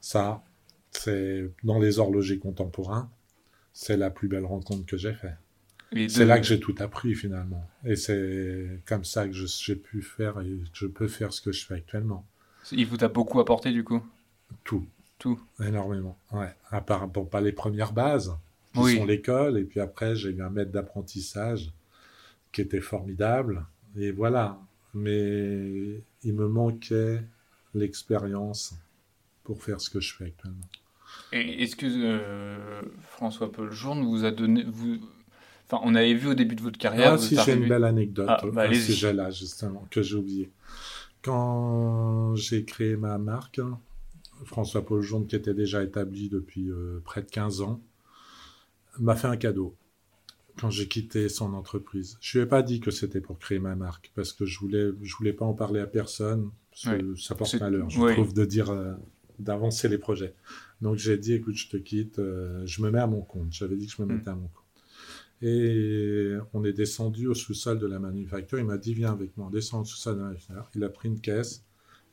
Ça, 0.00 0.42
c'est 0.90 1.50
dans 1.62 1.78
les 1.78 1.98
horlogers 1.98 2.38
contemporains, 2.38 3.10
c'est 3.72 3.96
la 3.96 4.10
plus 4.10 4.28
belle 4.28 4.46
rencontre 4.46 4.86
que 4.86 4.96
j'ai 4.96 5.12
faite. 5.12 5.36
C'est 6.08 6.24
là 6.24 6.38
que 6.38 6.46
j'ai 6.46 6.60
tout 6.60 6.74
appris 6.78 7.14
finalement. 7.14 7.68
Et 7.84 7.96
c'est 7.96 8.80
comme 8.86 9.04
ça 9.04 9.26
que 9.26 9.32
j'ai 9.34 9.76
pu 9.76 10.02
faire 10.02 10.40
et 10.40 10.44
que 10.46 10.64
je 10.72 10.86
peux 10.86 11.08
faire 11.08 11.32
ce 11.32 11.40
que 11.40 11.50
je 11.52 11.64
fais 11.66 11.74
actuellement. 11.74 12.24
Il 12.72 12.86
vous 12.86 13.02
a 13.02 13.08
beaucoup 13.08 13.40
apporté 13.40 13.72
du 13.72 13.82
coup? 13.82 14.00
Tout. 14.64 14.86
Tout. 15.18 15.40
Énormément. 15.62 16.16
Ouais. 16.32 16.54
À 16.70 16.80
part, 16.80 17.08
bon, 17.08 17.24
pas 17.24 17.40
les 17.40 17.52
premières 17.52 17.92
bases, 17.92 18.32
qui 18.72 18.80
Oui. 18.80 18.96
sont 18.96 19.04
l'école, 19.04 19.58
et 19.58 19.64
puis 19.64 19.80
après, 19.80 20.14
j'ai 20.16 20.30
eu 20.30 20.40
un 20.42 20.48
maître 20.50 20.70
d'apprentissage 20.70 21.72
qui 22.52 22.60
était 22.62 22.80
formidable. 22.80 23.66
Et 23.96 24.12
voilà. 24.12 24.58
Mais 24.94 26.00
il 26.22 26.34
me 26.34 26.48
manquait 26.48 27.22
l'expérience 27.74 28.74
pour 29.44 29.62
faire 29.62 29.80
ce 29.80 29.90
que 29.90 30.00
je 30.00 30.14
fais 30.14 30.26
actuellement. 30.26 30.68
Et 31.32 31.62
est-ce 31.64 31.76
que 31.76 31.86
euh, 31.86 32.80
François 33.02 33.50
Paul 33.50 33.70
Journe 33.72 34.04
vous 34.04 34.24
a 34.24 34.30
donné, 34.30 34.64
vous, 34.64 34.98
enfin, 35.70 35.82
on 35.84 35.94
avait 35.94 36.14
vu 36.14 36.28
au 36.28 36.34
début 36.34 36.54
de 36.56 36.62
votre 36.62 36.78
carrière. 36.78 37.12
Ah, 37.14 37.18
si 37.18 37.36
j'ai 37.36 37.54
une 37.54 37.68
belle 37.68 37.84
anecdote 37.84 38.26
Ah, 38.28 38.40
bah, 38.52 38.62
à 38.62 38.64
ce 38.66 38.70
allez-y. 38.70 38.82
sujet-là, 38.92 39.30
justement, 39.30 39.86
que 39.90 40.02
j'ai 40.02 40.16
oublié. 40.16 40.50
Quand 41.22 42.34
j'ai 42.36 42.64
créé 42.64 42.96
ma 42.96 43.18
marque, 43.18 43.60
François 44.44 44.84
Paul 44.84 45.02
Journe, 45.02 45.26
qui 45.26 45.36
était 45.36 45.54
déjà 45.54 45.82
établi 45.82 46.28
depuis 46.28 46.70
euh, 46.70 47.00
près 47.04 47.22
de 47.22 47.28
15 47.30 47.60
ans, 47.60 47.80
m'a 48.98 49.14
fait 49.16 49.28
un 49.28 49.36
cadeau 49.36 49.74
quand 50.58 50.70
j'ai 50.70 50.88
quitté 50.88 51.28
son 51.28 51.54
entreprise. 51.54 52.16
Je 52.20 52.38
lui 52.38 52.44
ai 52.44 52.46
pas 52.48 52.62
dit 52.62 52.80
que 52.80 52.90
c'était 52.90 53.20
pour 53.20 53.38
créer 53.38 53.58
ma 53.58 53.74
marque, 53.76 54.10
parce 54.14 54.32
que 54.32 54.44
je 54.46 54.58
voulais, 54.58 54.90
je 55.02 55.14
voulais 55.16 55.32
pas 55.32 55.44
en 55.44 55.54
parler 55.54 55.80
à 55.80 55.86
personne, 55.86 56.50
parce 56.70 56.96
que 56.98 57.14
ça 57.16 57.34
porte 57.34 57.54
malheur, 57.60 57.88
je 57.90 58.00
trouve, 58.14 58.32
de 58.34 58.44
dire, 58.44 58.70
euh, 58.70 58.92
d'avancer 59.38 59.88
les 59.88 59.98
projets. 59.98 60.34
Donc 60.82 60.96
j'ai 60.96 61.16
dit, 61.18 61.34
écoute, 61.34 61.54
je 61.56 61.68
te 61.68 61.76
quitte, 61.76 62.18
euh, 62.18 62.62
je 62.66 62.82
me 62.82 62.90
mets 62.90 62.98
à 62.98 63.06
mon 63.06 63.20
compte. 63.22 63.48
J'avais 63.52 63.76
dit 63.76 63.86
que 63.86 63.92
je 63.92 64.02
me 64.02 64.06
Mm. 64.06 64.16
mettais 64.16 64.30
à 64.30 64.34
mon 64.34 64.48
compte. 64.48 64.59
Et 65.42 66.34
on 66.52 66.64
est 66.64 66.72
descendu 66.72 67.26
au 67.26 67.34
sous-sol 67.34 67.78
de 67.78 67.86
la 67.86 67.98
manufacture. 67.98 68.58
Il 68.58 68.66
m'a 68.66 68.76
dit, 68.78 68.92
viens 68.94 69.12
avec 69.12 69.36
moi, 69.36 69.46
on 69.46 69.50
descend 69.50 69.82
au 69.82 69.84
sous-sol 69.84 70.16
de 70.16 70.20
la 70.20 70.26
manufacture. 70.26 70.68
Il 70.74 70.84
a 70.84 70.88
pris 70.88 71.08
une 71.08 71.20
caisse. 71.20 71.62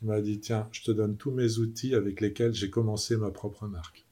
Il 0.02 0.08
m'a 0.08 0.22
dit, 0.22 0.40
tiens, 0.40 0.68
je 0.72 0.84
te 0.84 0.92
donne 0.92 1.18
tous 1.18 1.32
mes 1.32 1.58
outils 1.58 1.94
avec 1.96 2.22
lesquels 2.22 2.54
j'ai 2.54 2.70
commencé 2.70 3.18
ma 3.18 3.32
propre 3.32 3.68
marque. 3.68 4.06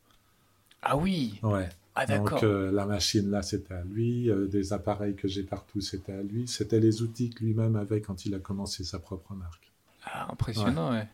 Ah 0.82 0.98
oui. 0.98 1.40
Ouais. 1.44 1.70
Ah. 1.96 2.06
Donc 2.06 2.44
euh, 2.44 2.72
la 2.72 2.86
machine 2.86 3.32
là, 3.32 3.42
c'était 3.42 3.74
à 3.74 3.84
lui. 3.84 4.30
euh, 4.30 4.48
des 4.48 4.74
appareils 4.74 5.16
que 5.16 5.28
j'ai 5.30 5.44
partout, 5.44 5.80
c'était 5.80 6.12
à 6.12 6.22
lui. 6.22 6.48
C'était 6.48 6.82
les 6.82 7.02
outils 7.02 7.30
que 7.30 7.44
lui-même 7.44 7.78
avait 7.78 8.02
quand 8.02 8.26
il 8.26 8.36
a 8.36 8.40
commencé 8.40 8.84
sa 8.84 9.00
propre 9.00 9.34
marque. 9.34 9.72
Ah, 10.04 10.32
impressionnant, 10.32 10.92
ouais. 10.92 11.08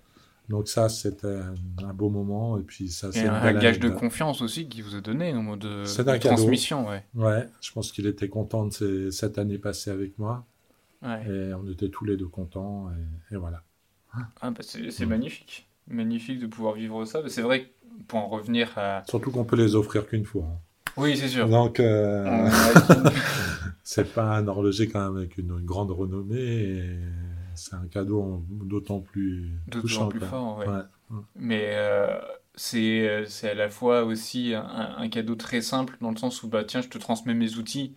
Donc 0.52 0.68
ça, 0.68 0.90
c'était 0.90 1.40
un, 1.82 1.94
beau 1.94 2.10
moment. 2.10 2.60
Et 2.60 2.64
puis 2.64 2.90
ça, 2.90 3.12
c'est 3.12 3.26
un 3.28 3.54
gage 3.54 3.80
de 3.80 3.90
confiance 3.90 4.42
aussi 4.42 4.68
qu'il 4.68 4.84
vous 4.84 4.96
a 4.96 5.02
donné 5.02 5.32
de, 5.58 5.86
C'est 5.86 6.04
de 6.04 6.10
un 6.10 6.20
transmission, 6.20 6.88
ouais. 6.90 7.04
Ouais, 7.16 7.48
je 7.62 7.72
pense 7.72 7.92
qu'il 7.92 8.06
était 8.06 8.28
content 8.28 8.66
de 8.66 8.74
ces- 8.74 9.12
cette 9.12 9.38
année 9.38 9.58
passée 9.58 9.90
avec 9.92 10.20
moi. 10.20 10.46
Ouais. 11.02 11.26
Et 11.28 11.54
on 11.54 11.66
était 11.72 11.90
tous 11.90 12.06
les 12.06 12.18
deux 12.18 12.28
contents. 12.28 12.90
Et, 13.32 13.36
et 13.36 13.38
voilà. 13.38 13.64
Ah, 14.42 14.52
bah, 14.52 14.60
c'est 14.62 15.06
magnifique. 15.06 15.68
Magnifique 15.88 16.40
de 16.40 16.48
pouvoir 16.48 16.76
vivre 16.76 17.06
ça. 17.06 17.22
Mais 17.24 17.30
C'est 17.30 17.42
vrai 17.42 17.64
que 17.64 17.68
pour 18.08 18.20
en 18.20 18.28
revenir 18.28 18.78
à. 18.78 19.04
Surtout 19.08 19.32
qu'on 19.32 19.46
peut 19.46 19.56
les 19.56 19.76
offrir 19.76 20.06
qu'une 20.06 20.26
fois. 20.26 20.44
hein. 20.44 20.60
Oui, 20.98 21.16
c'est 21.16 21.30
sûr. 21.30 21.48
Donc, 21.48 21.80
euh, 21.80 22.50
c'est 23.84 24.14
pas 24.14 24.36
un 24.38 24.48
horloger 24.48 24.90
quand 24.90 25.00
même 25.08 25.18
avec 25.18 25.38
une 25.38 25.60
grande 25.62 25.92
renommée. 25.92 26.38
et 26.40 26.90
C'est 27.62 27.76
un 27.76 27.88
cadeau 27.88 28.44
d'autant 28.50 29.02
plus 29.02 29.52
D'autant 29.68 29.80
touchant. 29.82 30.10
plus 30.10 30.20
fort, 30.20 30.58
ouais. 30.58 30.66
Ouais. 30.68 30.82
Mais 31.36 31.72
euh, 31.76 32.20
c'est 32.56 33.50
à 33.50 33.54
la 33.54 33.70
fois 33.70 34.04
aussi 34.04 34.54
un, 34.56 34.66
un 34.98 35.10
cadeau 35.10 35.36
très 35.36 35.62
simple 35.62 35.98
dans 36.02 36.12
le 36.12 36.18
sens 36.18 36.44
où 36.44 36.50
bah 36.50 36.64
tiens 36.66 36.82
je 36.82 36.90
te 36.90 36.98
transmets 36.98 37.34
mes 37.34 37.56
outils 37.56 37.96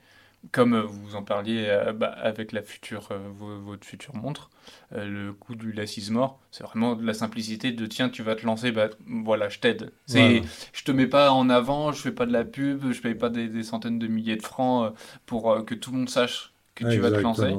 comme 0.52 0.74
euh, 0.74 0.82
vous 0.82 1.16
en 1.16 1.22
parliez 1.24 1.66
euh, 1.68 1.92
bah, 1.92 2.08
avec 2.08 2.52
la 2.52 2.62
future 2.62 3.08
vo- 3.34 3.60
votre 3.62 3.86
future 3.86 4.14
montre 4.16 4.50
le 4.92 5.32
coup 5.32 5.54
du 5.56 5.72
lacis 5.72 6.10
mort 6.10 6.40
c'est 6.50 6.64
vraiment 6.64 6.96
de 6.96 7.04
la 7.06 7.14
simplicité 7.14 7.72
de 7.72 7.86
tiens 7.86 8.08
tu 8.10 8.22
vas 8.22 8.36
te 8.36 8.46
lancer 8.46 8.72
bah 8.72 8.90
voilà 9.06 9.48
je 9.48 9.58
t'aide 9.60 9.92
c'est 10.06 10.42
Voilà. 10.42 10.48
je 10.72 10.84
te 10.84 10.92
mets 10.92 11.06
pas 11.08 11.32
en 11.32 11.50
avant 11.50 11.92
je 11.92 12.00
fais 12.02 12.12
pas 12.12 12.26
de 12.26 12.32
la 12.32 12.44
pub 12.44 12.92
je 12.92 13.00
paye 13.02 13.14
pas 13.16 13.30
des, 13.30 13.48
des 13.48 13.62
centaines 13.64 13.98
de 13.98 14.06
milliers 14.06 14.36
de 14.36 14.42
francs 14.42 14.94
pour 15.26 15.64
que 15.66 15.74
tout 15.74 15.92
le 15.92 15.98
monde 15.98 16.10
sache 16.10 16.54
que 16.74 16.84
tu 16.84 17.00
vas 17.00 17.10
te 17.12 17.20
lancer 17.22 17.58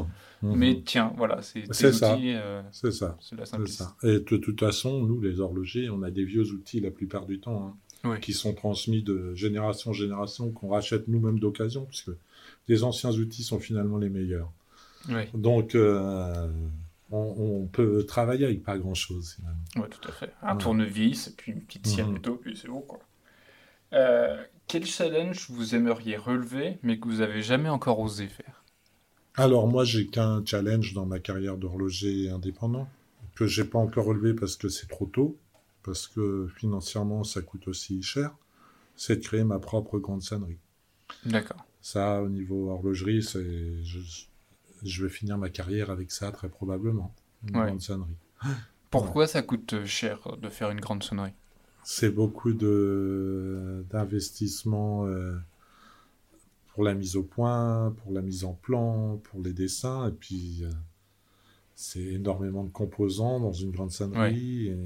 Mhm. 0.51 0.57
Mais 0.57 0.81
tiens, 0.85 1.13
voilà, 1.17 1.41
c'est 1.41 1.65
ça. 1.73 1.87
euh, 2.17 2.61
C'est 2.71 2.91
ça. 2.91 3.17
c'est 3.21 3.67
ça. 3.67 3.95
Et 4.03 4.19
de 4.19 4.37
toute 4.37 4.59
façon, 4.59 5.01
nous, 5.03 5.19
les 5.21 5.39
horlogers, 5.39 5.89
on 5.89 6.03
a 6.03 6.11
des 6.11 6.25
vieux 6.25 6.51
outils 6.51 6.79
la 6.79 6.91
plupart 6.91 7.25
du 7.25 7.39
temps, 7.39 7.67
hein, 7.67 8.09
Oui. 8.09 8.19
qui 8.19 8.33
sont 8.33 8.53
transmis 8.53 9.01
de 9.01 9.33
génération 9.35 9.91
en 9.91 9.93
génération, 9.93 10.51
qu'on 10.51 10.69
rachète 10.69 11.07
nous-mêmes 11.07 11.39
d'occasion, 11.39 11.85
puisque 11.85 12.11
les 12.67 12.83
anciens 12.83 13.11
outils 13.11 13.43
sont 13.43 13.59
finalement 13.59 13.97
les 13.97 14.09
meilleurs. 14.09 14.51
Oui, 15.09 15.23
Donc, 15.33 15.75
euh, 15.75 16.47
on, 17.11 17.35
on 17.63 17.65
peut 17.67 18.03
travailler 18.05 18.45
avec 18.45 18.63
pas 18.63 18.77
grand-chose, 18.77 19.37
ouais, 19.77 19.87
tout 19.89 20.07
à 20.07 20.11
fait. 20.11 20.31
Un 20.41 20.53
Ouais. 20.53 20.57
tournevis, 20.61 21.27
et 21.27 21.31
puis 21.37 21.51
une 21.53 21.61
petite 21.61 21.85
scie 21.87 22.01
à 22.01 22.05
Mhm. 22.05 22.13
métaux, 22.13 22.35
puis 22.35 22.57
c'est 22.57 22.67
bon, 22.67 22.81
quoi. 22.81 22.99
Euh, 23.93 24.35
quel 24.67 24.85
challenge 24.85 25.47
vous 25.49 25.75
aimeriez 25.75 26.17
relever, 26.17 26.79
mais 26.83 26.99
que 26.99 27.07
vous 27.07 27.21
avez 27.21 27.41
jamais 27.43 27.69
encore 27.69 27.99
osé 27.99 28.27
faire? 28.27 28.63
Alors, 29.37 29.67
moi, 29.67 29.83
j'ai 29.85 30.07
qu'un 30.07 30.43
challenge 30.45 30.93
dans 30.93 31.05
ma 31.05 31.19
carrière 31.19 31.57
d'horloger 31.57 32.29
indépendant, 32.29 32.87
que 33.35 33.47
j'ai 33.47 33.63
pas 33.63 33.79
encore 33.79 34.05
relevé 34.05 34.33
parce 34.33 34.55
que 34.57 34.67
c'est 34.69 34.87
trop 34.87 35.05
tôt, 35.05 35.37
parce 35.83 36.07
que 36.07 36.47
financièrement, 36.57 37.23
ça 37.23 37.41
coûte 37.41 37.67
aussi 37.67 38.01
cher, 38.01 38.35
c'est 38.95 39.17
de 39.17 39.23
créer 39.23 39.43
ma 39.45 39.59
propre 39.59 39.99
grande 39.99 40.23
sonnerie. 40.23 40.59
D'accord. 41.25 41.65
Ça, 41.81 42.21
au 42.21 42.27
niveau 42.27 42.69
horlogerie, 42.69 43.23
c'est, 43.23 43.81
je, 43.83 43.99
je 44.83 45.03
vais 45.03 45.09
finir 45.09 45.37
ma 45.37 45.49
carrière 45.49 45.89
avec 45.89 46.11
ça, 46.11 46.31
très 46.31 46.49
probablement. 46.49 47.13
Une 47.43 47.59
Ouais. 47.59 47.61
grande 47.61 47.81
sonnerie. 47.81 48.17
Pourquoi 48.89 49.27
ça 49.27 49.43
coûte 49.43 49.85
cher 49.85 50.37
de 50.41 50.49
faire 50.49 50.71
une 50.71 50.79
grande 50.81 51.03
sonnerie? 51.03 51.33
C'est 51.83 52.09
beaucoup 52.09 52.51
de, 52.53 53.85
d'investissement 53.89 55.05
euh, 55.05 55.35
pour 56.75 56.83
la 56.83 56.93
mise 56.93 57.15
au 57.15 57.23
point, 57.23 57.95
pour 58.03 58.11
la 58.11 58.21
mise 58.21 58.43
en 58.43 58.53
plan, 58.53 59.15
pour 59.23 59.41
les 59.41 59.53
dessins, 59.53 60.09
et 60.09 60.11
puis 60.11 60.59
euh, 60.65 60.69
c'est 61.73 62.03
énormément 62.03 62.65
de 62.65 62.69
composants 62.69 63.39
dans 63.39 63.53
une 63.53 63.71
grande 63.71 63.91
sonnerie. 63.91 64.67
Et 64.67 64.77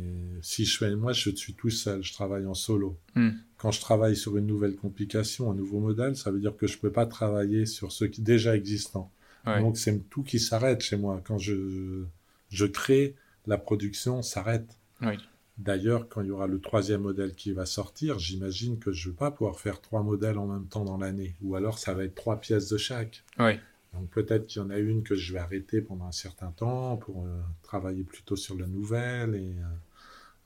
si 0.44 0.66
je 0.66 0.78
fais, 0.78 0.96
moi, 0.96 1.14
je 1.14 1.32
suis 1.32 1.56
tout 1.56 1.72
seul, 1.72 2.04
je 2.04 2.14
travaille 2.14 2.46
en 2.46 2.54
solo. 2.54 2.96
Hmm. 3.16 3.32
Quand 3.58 3.72
je 3.72 3.82
travaille 3.82 4.16
sur 4.16 4.38
une 4.38 4.46
nouvelle 4.46 4.76
complication, 4.76 5.50
un 5.50 5.56
nouveau 5.56 5.80
modèle, 5.80 6.16
ça 6.16 6.30
veut 6.30 6.40
dire 6.40 6.56
que 6.56 6.68
je 6.68 6.78
peux 6.78 6.92
pas 6.92 7.08
travailler 7.08 7.66
sur 7.66 7.92
ce 7.92 8.06
qui 8.06 8.22
est 8.22 8.24
déjà 8.24 8.56
existant. 8.56 9.12
Ouais. 9.48 9.60
Donc 9.60 9.76
c'est 9.76 9.98
tout 10.12 10.22
qui 10.22 10.40
s'arrête 10.40 10.82
chez 10.82 10.96
moi. 10.96 11.24
Quand 11.26 11.40
je, 11.40 12.04
je 12.50 12.66
crée, 12.68 13.16
la 13.48 13.58
production 13.58 14.22
s'arrête. 14.22 14.78
Oui. 15.02 15.18
D'ailleurs, 15.60 16.08
quand 16.08 16.22
il 16.22 16.28
y 16.28 16.32
aura 16.32 16.48
le 16.48 16.62
troisième 16.62 17.02
modèle 17.02 17.36
qui 17.36 17.52
va 17.52 17.66
sortir, 17.66 18.18
j'imagine 18.18 18.80
que 18.80 18.94
je 18.94 19.10
ne 19.10 19.12
vais 19.12 19.18
pas 19.18 19.30
pouvoir 19.30 19.60
faire 19.60 19.82
trois 19.82 20.04
modèles 20.04 20.38
en 20.38 20.48
même 20.48 20.68
temps 20.68 20.86
dans 20.86 20.98
l'année. 20.98 21.36
Ou 21.42 21.56
alors 21.56 21.80
ça 21.80 21.94
va 21.94 22.06
être 22.06 22.16
trois 22.16 22.38
pièces 22.38 22.70
de 22.70 22.78
chaque. 22.78 23.26
Oui. 23.40 23.60
Donc 23.94 24.10
peut-être 24.10 24.48
qu'il 24.48 24.62
y 24.62 24.66
en 24.66 24.70
a 24.70 24.78
une 24.78 25.04
que 25.04 25.16
je 25.16 25.34
vais 25.34 25.40
arrêter 25.40 25.82
pendant 25.82 26.06
un 26.06 26.14
certain 26.14 26.52
temps 26.52 26.96
pour 26.96 27.26
euh, 27.26 27.42
travailler 27.62 28.04
plutôt 28.04 28.38
sur 28.38 28.58
la 28.58 28.68
nouvelle. 28.68 29.36
Et, 29.36 29.54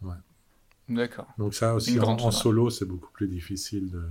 euh, 0.08 0.10
D'accord. 0.89 1.28
donc 1.38 1.54
ça 1.54 1.76
aussi, 1.76 1.99
en, 1.99 2.32
solo, 2.32 2.71
c'est 2.71 2.86
beaucoup 2.86 3.12
plus 3.12 3.28
difficile. 3.28 3.91
De... 3.91 4.02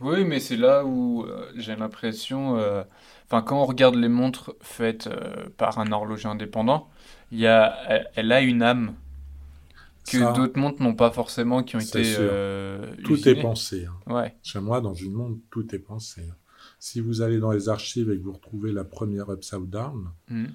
Oui, 0.00 0.24
mais 0.24 0.40
c'est 0.40 0.56
là 0.56 0.84
où 0.84 1.22
euh, 1.22 1.52
j'ai 1.54 1.76
l'impression, 1.76 2.54
enfin, 3.26 3.42
quand 3.42 3.62
on 3.62 3.64
regarde 3.64 3.94
les 3.94 4.08
montres 4.08 4.54
faites 4.60 5.08
par 5.56 5.78
un 5.78 5.92
horloger 5.92 6.26
indépendant, 6.26 6.90
y 7.30 7.46
a, 7.46 7.76
elle, 7.88 8.10
elle 8.16 8.32
a 8.32 8.40
une 8.40 8.62
âme 8.62 8.96
que 10.10 10.18
Ça, 10.18 10.32
d'autres 10.32 10.58
montres 10.58 10.82
n'ont 10.82 10.94
pas 10.94 11.10
forcément, 11.10 11.62
qui 11.62 11.76
ont 11.76 11.80
été 11.80 12.14
euh, 12.18 12.94
tout 13.04 13.14
usinées. 13.14 13.38
est 13.38 13.42
pensé. 13.42 13.86
hein. 13.86 14.12
Ouais, 14.12 14.34
Chez 14.42 14.60
moi, 14.60 14.80
dans 14.80 14.94
une 14.94 15.12
montre, 15.12 15.38
tout 15.50 15.74
est 15.74 15.78
pensé. 15.78 16.22
hein. 16.30 16.34
Si 16.80 17.00
vous 17.00 17.22
allez 17.22 17.38
dans 17.38 17.52
les 17.52 17.68
archives 17.68 18.10
et 18.10 18.18
que 18.18 18.22
vous 18.22 18.32
retrouvez 18.32 18.72
la 18.72 18.84
première 18.84 19.30
Upside 19.32 19.68
Down, 19.70 20.08
Mhm. 20.28 20.52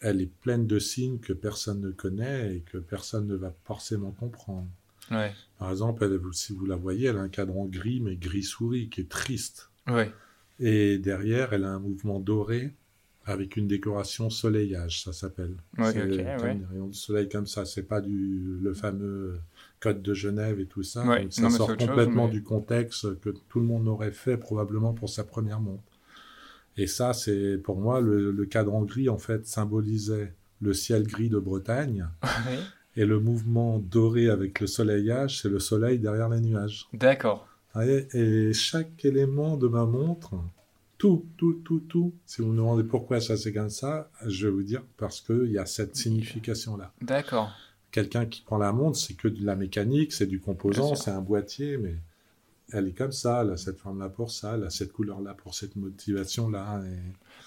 elle 0.00 0.20
est 0.20 0.30
pleine 0.40 0.66
de 0.66 0.78
signes 0.78 1.18
que 1.18 1.32
personne 1.32 1.80
ne 1.80 1.90
connaît 1.90 2.56
et 2.56 2.60
que 2.60 2.78
personne 2.78 3.26
ne 3.26 3.34
va 3.36 3.52
forcément 3.64 4.10
comprendre. 4.12 4.68
ouais, 5.10 5.32
Par 5.58 5.70
exemple, 5.70 6.04
elle- 6.04 6.20
si 6.32 6.52
vous 6.52 6.66
la 6.66 6.76
voyez, 6.76 7.06
elle 7.08 7.16
a 7.16 7.20
un 7.20 7.28
cadran 7.28 7.64
gris, 7.66 8.00
mais 8.00 8.16
gris 8.16 8.42
souris, 8.42 8.88
qui 8.88 9.00
est 9.02 9.08
triste. 9.08 9.70
ouais, 9.88 10.12
Et 10.58 10.98
derrière, 10.98 11.52
elle 11.52 11.64
a 11.64 11.70
un 11.70 11.78
mouvement 11.78 12.18
doré 12.20 12.72
avec 13.26 13.56
une 13.56 13.66
décoration 13.66 14.30
soleillage, 14.30 15.02
ça 15.02 15.12
s'appelle. 15.12 15.56
Ouais, 15.76 15.92
c'est 15.92 16.02
ok, 16.02 16.08
comme 16.16 16.46
ouais. 16.48 16.54
des 16.54 16.64
rayons 16.64 16.92
soleil 16.92 17.28
comme 17.28 17.46
ça. 17.46 17.64
C'est 17.64 17.82
pas 17.82 18.00
du 18.00 18.58
le 18.62 18.72
fameux 18.72 19.40
code 19.80 20.00
de 20.00 20.14
Genève 20.14 20.60
et 20.60 20.66
tout 20.66 20.82
ça. 20.84 21.04
Ouais, 21.04 21.22
Donc 21.22 21.32
ça 21.32 21.42
non, 21.42 21.50
sort 21.50 21.68
chose, 21.68 21.76
complètement 21.76 22.26
mais- 22.26 22.32
du 22.32 22.42
contexte 22.44 23.18
que 23.20 23.30
tout 23.48 23.58
le 23.60 23.66
monde 23.66 23.88
aurait 23.88 24.12
fait 24.12 24.36
probablement 24.36 24.94
pour 24.94 25.08
sa 25.10 25.24
première 25.24 25.60
montre. 25.60 25.82
Et 26.76 26.86
ça, 26.86 27.12
c'est 27.14 27.58
pour 27.58 27.78
moi 27.80 28.00
le, 28.00 28.30
le 28.30 28.46
cadran 28.46 28.82
gris 28.82 29.08
en 29.08 29.18
fait 29.18 29.46
symbolisait 29.46 30.32
le 30.60 30.72
ciel 30.72 31.02
gris 31.06 31.28
de 31.28 31.38
Bretagne 31.38 32.06
et 32.96 33.04
le 33.06 33.18
mouvement 33.18 33.78
doré 33.78 34.28
avec 34.30 34.60
le 34.60 34.66
soleillage, 34.66 35.42
c'est 35.42 35.48
le 35.48 35.58
soleil 35.58 35.98
derrière 35.98 36.28
les 36.28 36.40
nuages. 36.40 36.86
D'accord. 36.92 37.48
Et 37.82 38.52
chaque 38.54 39.04
élément 39.04 39.56
de 39.58 39.68
ma 39.68 39.84
montre, 39.84 40.34
tout, 40.98 41.26
tout, 41.36 41.60
tout, 41.64 41.80
tout. 41.80 42.14
Si 42.24 42.40
vous 42.42 42.48
me 42.48 42.56
demandez 42.56 42.84
pourquoi 42.84 43.20
ça 43.20 43.36
c'est 43.36 43.52
comme 43.52 43.70
ça, 43.70 44.10
je 44.26 44.46
vais 44.46 44.52
vous 44.52 44.62
dire 44.62 44.82
parce 44.96 45.20
qu'il 45.20 45.50
y 45.50 45.58
a 45.58 45.66
cette 45.66 45.94
signification-là. 45.96 46.92
D'accord. 47.02 47.50
Quelqu'un 47.90 48.26
qui 48.26 48.42
prend 48.42 48.58
la 48.58 48.72
montre, 48.72 48.98
c'est 48.98 49.14
que 49.14 49.28
de 49.28 49.44
la 49.44 49.56
mécanique, 49.56 50.12
c'est 50.12 50.26
du 50.26 50.40
composant, 50.40 50.94
c'est 50.94 51.10
un 51.10 51.20
boîtier, 51.20 51.76
mais 51.78 51.94
elle 52.72 52.88
est 52.88 52.92
comme 52.92 53.12
ça, 53.12 53.42
elle 53.44 53.52
a 53.52 53.56
cette 53.56 53.78
forme-là 53.78 54.08
pour 54.08 54.30
ça, 54.30 54.54
elle 54.56 54.64
a 54.64 54.70
cette 54.70 54.92
couleur-là 54.92 55.34
pour 55.34 55.54
cette 55.54 55.76
motivation-là. 55.76 56.82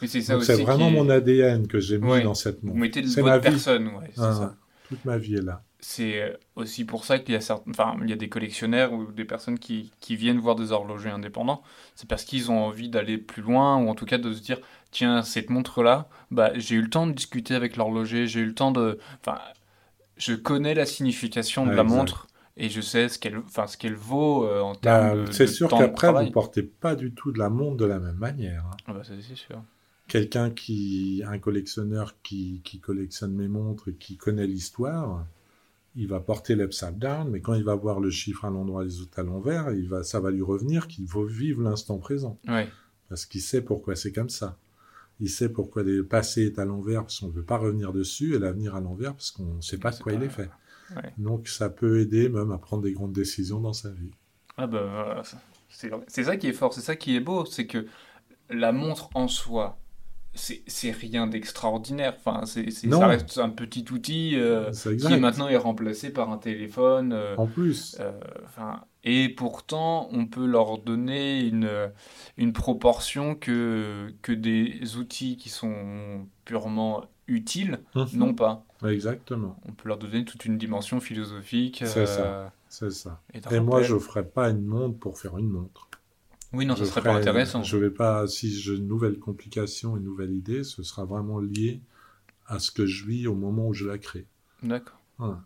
et- 0.01 0.07
c'est 0.07 0.21
vraiment 0.63 0.87
est- 0.89 0.93
mon 0.93 1.09
ADN 1.09 1.67
que 1.67 1.79
j'ai 1.79 1.97
mis 1.97 2.07
Ouais. 2.09 2.23
dans 2.23 2.33
cette 2.33 2.61
Vous 2.61 2.67
montre. 2.67 2.79
mettez 2.79 3.01
de 3.01 3.07
C'est 3.07 3.21
votre 3.21 3.33
ma 3.33 3.37
vie. 3.39 3.43
personne, 3.49 3.87
ouais, 3.87 4.11
c'est 4.15 4.21
Ah, 4.21 4.33
ça. 4.33 4.55
Toute 4.87 5.03
ma 5.05 5.17
vie 5.17 5.35
est 5.35 5.41
là. 5.41 5.61
C'est 5.81 6.37
aussi 6.55 6.83
pour 6.85 7.05
ça 7.05 7.19
qu'il 7.19 7.33
y 7.33 7.37
a 7.37 7.41
certains, 7.41 7.71
enfin, 7.71 7.97
il 8.03 8.09
y 8.09 8.13
a 8.13 8.17
des 8.17 8.27
collectionneurs 8.27 8.91
ou 8.91 9.11
des 9.13 9.23
personnes 9.23 9.57
qui, 9.59 9.91
qui 10.01 10.17
viennent 10.17 10.39
voir 10.39 10.55
des 10.55 10.73
horlogers 10.73 11.09
indépendants. 11.09 11.63
C'est 11.95 12.07
parce 12.09 12.25
qu'ils 12.25 12.51
ont 12.51 12.59
envie 12.65 12.89
d'aller 12.89 13.17
plus 13.17 13.41
loin 13.41 13.77
ou 13.77 13.89
en 13.89 13.95
tout 13.95 14.05
cas 14.05 14.17
de 14.17 14.33
se 14.33 14.41
dire, 14.41 14.59
tiens, 14.91 15.21
cette 15.23 15.49
montre-là, 15.49 16.09
bah, 16.31 16.51
j'ai 16.55 16.75
eu 16.75 16.81
le 16.81 16.89
temps 16.89 17.07
de 17.07 17.13
discuter 17.13 17.55
avec 17.55 17.77
l'horloger, 17.77 18.27
j'ai 18.27 18.41
eu 18.41 18.45
le 18.45 18.55
temps 18.55 18.71
de, 18.71 18.99
enfin, 19.21 19.39
je 20.17 20.33
connais 20.35 20.75
la 20.75 20.85
signification 20.85 21.67
de 21.67 21.73
Ouais, 21.73 21.77
la 21.77 21.83
exact. 21.83 21.85
montre 21.85 22.27
et 22.57 22.69
je 22.69 22.81
sais 22.81 23.09
ce 23.09 23.19
qu'elle, 23.19 23.37
enfin, 23.39 23.67
ce 23.67 23.77
qu'elle 23.77 23.95
vaut 23.95 24.45
euh, 24.45 24.61
en 24.61 24.75
Bah, 24.81 25.05
termes 25.05 25.09
de, 25.09 25.31
c'est 25.31 25.47
sûr 25.47 25.73
qu'après, 25.73 26.11
vous 26.11 26.27
portez 26.27 26.63
pas 26.63 26.97
du 26.97 27.13
tout 27.13 27.31
de 27.31 27.39
la 27.39 27.49
montre 27.49 27.77
de 27.77 27.85
la 27.85 27.97
même 28.01 28.17
manière. 28.17 28.65
hein. 28.65 28.81
Ah 28.87 28.93
bah, 28.93 29.03
c'est 29.03 29.21
sûr. 29.35 29.63
quelqu'un 30.09 30.49
qui, 30.51 31.23
un 31.25 31.39
collectionneur 31.39 32.15
qui, 32.21 32.61
qui 32.65 32.79
collectionne 32.81 33.33
mes 33.33 33.47
montres, 33.47 33.87
et 33.89 33.93
qui 33.95 34.17
connaît 34.17 34.47
l'histoire, 34.47 35.25
il 35.95 36.07
va 36.07 36.19
porter 36.19 36.55
l'upside 36.55 36.97
down, 36.97 37.29
mais 37.29 37.41
quand 37.41 37.53
il 37.53 37.63
va 37.63 37.75
voir 37.75 37.99
le 37.99 38.09
chiffre 38.09 38.45
à 38.45 38.49
l'endroit 38.49 38.83
des 38.83 39.01
autres 39.01 39.19
à 39.19 39.23
l'envers, 39.23 39.71
il 39.71 39.89
va, 39.89 40.03
ça 40.03 40.19
va 40.19 40.31
lui 40.31 40.41
revenir 40.41 40.87
qu'il 40.87 41.07
faut 41.07 41.25
vivre 41.25 41.61
l'instant 41.61 41.97
présent. 41.97 42.39
Ouais, 42.47 42.69
Parce 43.09 43.25
qu'il 43.25 43.41
sait 43.41 43.61
pourquoi 43.61 43.95
c'est 43.95 44.11
comme 44.11 44.29
ça. 44.29 44.57
Il 45.19 45.29
sait 45.29 45.49
pourquoi 45.49 45.83
le 45.83 46.05
passé 46.05 46.43
est 46.45 46.59
à 46.59 46.65
l'envers 46.65 47.01
parce 47.01 47.19
qu'on 47.19 47.27
ne 47.27 47.33
veut 47.33 47.43
pas 47.43 47.57
revenir 47.57 47.91
dessus 47.91 48.35
et 48.35 48.39
l'avenir 48.39 48.75
à 48.75 48.79
l'envers 48.79 49.13
parce 49.13 49.31
qu'on 49.31 49.55
ne 49.55 49.61
sait 49.61 49.77
pas 49.77 49.91
de 49.91 49.97
quoi 49.97 50.13
il 50.13 50.23
est 50.23 50.29
fait. 50.29 50.49
ouais. 50.95 51.13
Donc 51.17 51.47
ça 51.49 51.69
peut 51.69 51.99
aider 51.99 52.29
même 52.29 52.51
à 52.51 52.57
prendre 52.57 52.83
des 52.83 52.93
grandes 52.93 53.11
décisions 53.13 53.59
dans 53.59 53.73
sa 53.73 53.89
vie. 53.89 54.11
Ah 54.57 55.21
c'est 55.69 55.91
c'est 56.07 56.23
ça 56.23 56.37
qui 56.37 56.47
est 56.47 56.53
fort, 56.53 56.73
c'est 56.73 56.81
ça 56.81 56.95
qui 56.95 57.15
est 57.15 57.19
beau, 57.19 57.45
c'est 57.45 57.67
que 57.67 57.85
la 58.49 58.71
montre 58.71 59.09
en 59.13 59.27
soi, 59.27 59.77
c'est 60.35 60.91
rien 60.91 61.27
d'extraordinaire. 61.27 62.13
Enfin, 62.17 62.45
c'est 62.45 62.69
ça 62.71 63.07
reste 63.07 63.37
un 63.39 63.49
petit 63.49 63.85
outil 63.91 64.33
euh, 64.35 64.71
qui 64.71 65.17
maintenant 65.17 65.47
est 65.49 65.57
remplacé 65.57 66.11
par 66.11 66.29
un 66.31 66.37
téléphone. 66.37 67.13
euh, 67.13 67.35
En 67.37 67.47
plus, 67.47 67.97
euh, 67.99 68.11
enfin, 68.45 68.81
et 69.03 69.29
pourtant, 69.29 70.07
on 70.11 70.25
peut 70.27 70.45
leur 70.45 70.77
donner 70.77 71.41
une, 71.45 71.69
une 72.37 72.53
proportion 72.53 73.35
que, 73.35 74.13
que 74.21 74.31
des 74.31 74.97
outils 74.97 75.37
qui 75.37 75.49
sont 75.49 76.27
purement 76.45 77.05
utiles 77.27 77.79
Mhm. 77.95 78.07
n'ont 78.13 78.33
pas. 78.33 78.65
exactement, 78.87 79.57
On 79.67 79.71
peut 79.73 79.87
leur 79.89 79.97
donner 79.97 80.25
toute 80.25 80.45
une 80.45 80.57
dimension 80.57 80.99
philosophique. 80.99 81.83
C'est 81.85 82.05
ça. 82.05 82.51
ça. 82.69 83.21
et, 83.33 83.41
Et 83.55 83.59
moi, 83.59 83.81
je 83.83 83.93
ne 83.95 83.99
ferai 83.99 84.23
pas 84.23 84.49
une 84.49 84.65
montre 84.65 84.97
pour 84.99 85.17
faire 85.17 85.37
une 85.37 85.49
montre. 85.49 85.88
Oui, 86.53 86.65
non, 86.65 86.75
Je 86.75 86.83
serait 86.85 87.01
ferai- 87.01 87.09
pas 87.13 87.15
intéressant. 87.17 87.63
Je 87.63 87.77
vais 87.77 87.91
pas, 87.91 88.27
si 88.27 88.51
j'ai 88.51 88.75
une 88.75 88.87
nouvelle 88.87 89.19
complication, 89.19 89.97
une 89.97 90.03
nouvelle 90.03 90.31
idée, 90.31 90.63
ce 90.63 90.83
sera 90.83 91.05
vraiment 91.05 91.39
lié 91.39 91.81
à 92.47 92.59
ce 92.59 92.71
que 92.71 92.85
je 92.85 93.05
vis 93.05 93.27
au 93.27 93.35
moment 93.35 93.67
où 93.69 93.73
je 93.73 93.87
la 93.87 93.97
crée. 93.97 94.27
D'accord. 94.63 94.99
Voilà. 95.17 95.43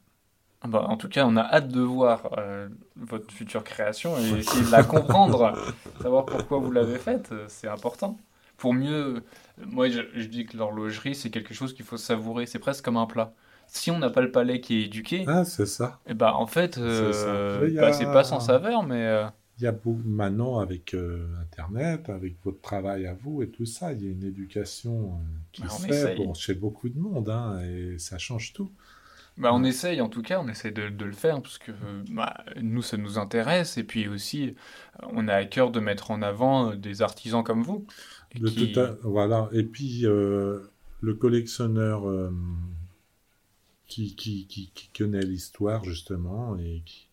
Ah 0.61 0.67
Bah, 0.67 0.85
en 0.87 0.97
tout 0.97 1.09
cas, 1.09 1.25
on 1.27 1.35
a 1.35 1.41
hâte 1.43 1.67
de 1.69 1.81
voir 1.81 2.29
euh, 2.37 2.69
votre 2.95 3.31
future 3.33 3.63
création 3.63 4.17
et 4.19 4.37
essayer 4.37 4.63
de 4.63 4.71
la 4.71 4.83
comprendre, 4.83 5.59
savoir 6.01 6.29
pourquoi 6.29 6.59
vous 6.59 6.71
l'avez 6.71 6.99
faite, 6.99 7.31
euh, 7.33 7.45
c'est 7.49 7.67
important. 7.67 8.17
Pour 8.57 8.73
mieux, 8.73 9.23
moi 9.57 9.89
je, 9.89 10.01
je 10.13 10.25
dis 10.27 10.45
que 10.45 10.55
l'horlogerie 10.57 11.15
c'est 11.15 11.29
quelque 11.31 11.53
chose 11.53 11.73
qu'il 11.73 11.83
faut 11.85 11.97
savourer, 11.97 12.45
c'est 12.45 12.59
presque 12.59 12.85
comme 12.85 12.97
un 12.97 13.07
plat. 13.07 13.33
Si 13.67 13.91
on 13.91 13.99
n'a 13.99 14.09
pas 14.09 14.21
le 14.21 14.31
palais 14.31 14.61
qui 14.61 14.75
est 14.77 14.85
éduqué, 14.85 15.27
Ah, 15.27 15.43
c'est 15.43 15.65
ça. 15.65 15.99
et 16.07 16.13
bah 16.15 16.35
en 16.35 16.47
fait, 16.47 16.77
euh, 16.79 17.67
C'est 17.67 17.71
y 17.71 17.79
bah, 17.79 17.91
pas 18.07 18.23
sans 18.23 18.39
saveur, 18.39 18.83
mais 18.83 19.03
euh, 19.05 19.27
il 19.59 19.63
y 19.63 19.67
a 19.67 19.71
beaucoup, 19.71 20.01
maintenant 20.05 20.59
avec 20.59 20.93
euh, 20.93 21.27
Internet, 21.41 22.09
avec 22.09 22.35
votre 22.43 22.59
travail 22.61 23.05
à 23.05 23.13
vous 23.13 23.41
et 23.43 23.49
tout 23.49 23.65
ça, 23.65 23.93
il 23.93 24.03
y 24.03 24.07
a 24.07 24.11
une 24.11 24.23
éducation 24.23 25.13
euh, 25.13 25.17
qui 25.51 25.61
Bah, 25.61 25.69
se 25.69 25.87
fait 25.87 26.15
pour- 26.15 26.35
chez 26.35 26.55
beaucoup 26.55 26.89
de 26.89 26.97
monde, 26.99 27.29
hein, 27.29 27.59
et 27.63 27.97
ça 27.99 28.17
change 28.17 28.53
tout. 28.53 28.71
Bah, 29.37 29.51
on 29.53 29.63
essaye, 29.63 29.99
en 30.01 30.09
tout 30.09 30.21
cas, 30.21 30.39
on 30.41 30.47
essaye 30.47 30.71
de, 30.71 30.89
de 30.89 31.05
le 31.05 31.11
faire 31.11 31.41
parce 31.41 31.57
que 31.57 31.71
bah, 32.11 32.43
nous, 32.61 32.83
ça 32.83 32.97
nous 32.97 33.17
intéresse. 33.17 33.77
Et 33.77 33.83
puis 33.83 34.07
aussi, 34.07 34.49
euh, 35.01 35.07
on 35.11 35.27
a 35.27 35.33
à 35.35 35.45
cœur 35.45 35.71
de 35.71 35.79
mettre 35.79 36.11
en 36.11 36.21
avant 36.21 36.75
des 36.75 37.01
artisans 37.01 37.43
comme 37.43 37.63
vous. 37.63 37.85
et 38.31 38.39
De 38.39 38.47
qui- 38.47 38.71
tout 38.73 38.79
à- 38.79 38.95
voilà. 39.03 39.49
Et 39.53 39.63
puis, 39.63 40.05
euh, 40.05 40.59
le 41.01 41.13
collectionneur 41.15 42.05
qui, 43.87 44.15
qui, 44.15 44.45
qui, 44.47 44.71
qui 44.73 44.89
connaît 44.97 45.21
l'histoire, 45.23 45.83
justement, 45.83 46.57
et 46.57 46.81
qui, 46.85 47.07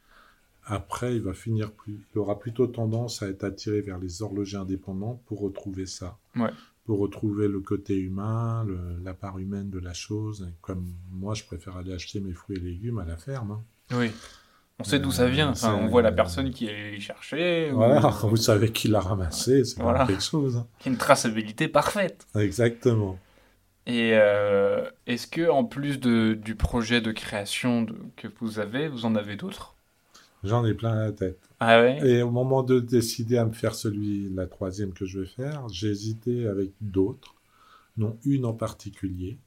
après, 0.66 1.16
il 1.16 1.22
va 1.22 1.34
finir 1.34 1.70
plus, 1.72 1.98
il 2.14 2.18
aura 2.18 2.38
plutôt 2.38 2.66
tendance 2.66 3.22
à 3.22 3.28
être 3.28 3.44
attiré 3.44 3.80
vers 3.80 3.98
les 3.98 4.22
horlogers 4.22 4.56
indépendants 4.58 5.20
pour 5.26 5.40
retrouver 5.40 5.86
ça. 5.86 6.18
Ouais. 6.36 6.50
Pour 6.84 6.98
retrouver 6.98 7.46
le 7.48 7.60
côté 7.60 7.96
humain, 7.96 8.64
le- 8.66 9.00
la 9.04 9.14
part 9.14 9.38
humaine 9.38 9.70
de 9.70 9.78
la 9.78 9.92
chose. 9.92 10.46
Et 10.48 10.52
comme 10.60 10.86
moi, 11.12 11.34
je 11.34 11.44
préfère 11.44 11.76
aller 11.76 11.92
acheter 11.92 12.20
mes 12.20 12.32
fruits 12.32 12.56
et 12.56 12.60
légumes 12.60 12.98
à 12.98 13.04
la 13.04 13.16
ferme. 13.16 13.52
hein. 13.52 13.62
Oui. 13.96 14.10
On 14.78 14.84
sait 14.84 14.98
d'où 14.98 15.12
ça 15.12 15.28
vient. 15.28 15.50
Enfin, 15.50 15.74
on 15.74 15.88
voit 15.88 16.00
la 16.00 16.10
personne 16.10 16.50
qui 16.50 16.66
est 16.66 16.70
allée 16.70 16.90
les 16.92 17.00
chercher. 17.00 17.70
ou- 17.70 17.76
Voilà, 17.76 18.00
vous 18.22 18.36
savez 18.36 18.72
qui 18.72 18.88
l'a 18.88 19.00
ramassé, 19.00 19.62
c'est 19.64 19.80
Voilà. 19.82 20.06
quelque 20.06 20.22
chose. 20.22 20.56
hein. 20.56 20.66
Une 20.86 20.96
traçabilité 20.96 21.68
parfaite. 21.68 22.26
Exactement. 22.34 23.18
Et 23.86 24.12
euh, 24.14 24.88
est-ce 25.06 25.26
que, 25.26 25.50
en 25.50 25.64
plus 25.64 26.00
de, 26.00 26.32
du 26.34 26.54
projet 26.54 27.00
de 27.00 27.12
création 27.12 27.82
de- 27.82 27.94
que 28.16 28.28
vous 28.40 28.58
avez, 28.58 28.88
vous 28.88 29.04
en 29.04 29.14
avez 29.16 29.36
d'autres? 29.36 29.74
J'en 30.44 30.64
ai 30.66 30.74
plein 30.74 30.94
la 30.94 31.12
tête. 31.12 31.40
Ah 31.60 31.80
ouais? 31.80 32.04
Et 32.04 32.22
au 32.22 32.30
moment 32.30 32.62
de 32.62 32.80
décider 32.80 33.38
à 33.38 33.44
me 33.46 33.52
faire 33.52 33.74
celui, 33.74 34.28
la 34.30 34.46
troisième 34.46 34.92
que 34.92 35.06
je 35.06 35.20
vais 35.20 35.26
faire, 35.26 35.68
j'ai 35.70 35.88
hésité 35.90 36.46
avec 36.48 36.72
d'autres, 36.80 37.34
non 37.98 38.18
une 38.24 38.46
en 38.46 38.54
particulier. 38.54 39.38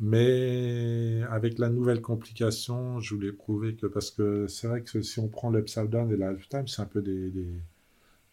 Mais 0.00 1.22
avec 1.30 1.58
la 1.58 1.70
nouvelle 1.70 2.02
complication, 2.02 3.00
je 3.00 3.14
voulais 3.14 3.32
prouver 3.32 3.74
que, 3.76 3.86
parce 3.86 4.10
que 4.10 4.46
c'est 4.46 4.68
vrai 4.68 4.82
que 4.82 5.00
si 5.00 5.18
on 5.20 5.28
prend 5.28 5.50
l'Upside 5.50 5.88
Down 5.88 6.10
et 6.12 6.16
la 6.16 6.32
Lifetime, 6.32 6.66
c'est 6.68 6.82
un 6.82 6.86
peu 6.86 7.00
des, 7.00 7.30
des, 7.30 7.48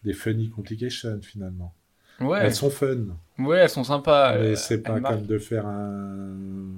des 0.04 0.14
funny 0.14 0.50
complications 0.50 1.20
finalement. 1.22 1.74
Ouais, 2.20 2.40
Elles 2.40 2.54
sont 2.54 2.70
fun, 2.70 3.18
ouais, 3.38 3.58
elles 3.58 3.70
sont 3.70 3.84
sympas. 3.84 4.34
mais 4.34 4.36
euh, 4.36 4.56
c'est 4.56 4.82
pas 4.84 5.00
comme 5.00 5.26
de 5.26 5.38
faire 5.38 5.66
un- 5.66 6.74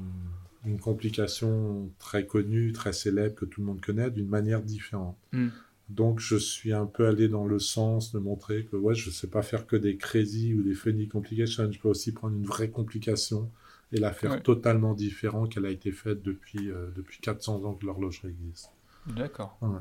une 0.66 0.78
complication 0.78 1.90
très 1.98 2.26
connue, 2.26 2.72
très 2.72 2.92
célèbre, 2.92 3.34
que 3.34 3.44
tout 3.44 3.60
le 3.60 3.66
monde 3.66 3.80
connaît, 3.80 4.10
d'une 4.10 4.28
manière 4.28 4.62
différente. 4.62 5.16
Hmm. 5.32 5.48
Donc 5.88 6.18
je 6.18 6.36
suis 6.36 6.72
un 6.72 6.86
peu 6.86 7.06
allé 7.06 7.28
dans 7.28 7.46
le 7.46 7.60
sens 7.60 8.12
de 8.12 8.18
montrer 8.18 8.64
que 8.64 8.76
ouais, 8.76 8.94
je 8.94 9.08
sais 9.10 9.28
pas 9.28 9.42
faire 9.42 9.66
que 9.66 9.76
des 9.76 9.96
crazy 9.96 10.52
ou 10.52 10.62
des 10.62 10.74
funny 10.74 11.06
complications, 11.06 11.70
je 11.70 11.78
peux 11.78 11.88
aussi 11.88 12.12
prendre 12.12 12.34
une 12.36 12.44
vraie 12.44 12.70
complication 12.70 13.48
et 13.92 14.00
la 14.00 14.12
faire 14.12 14.32
Ouais. 14.32 14.40
totalement 14.40 14.94
différente 14.94 15.52
qu'elle 15.52 15.64
a 15.66 15.70
été 15.70 15.92
faite 15.92 16.22
depuis, 16.22 16.70
euh, 16.70 16.88
depuis 16.96 17.20
400 17.20 17.64
ans 17.64 17.74
que 17.74 17.86
l'horlogerie 17.86 18.28
existe. 18.30 18.70
D'accord. 19.16 19.56
Ouais. 19.62 19.78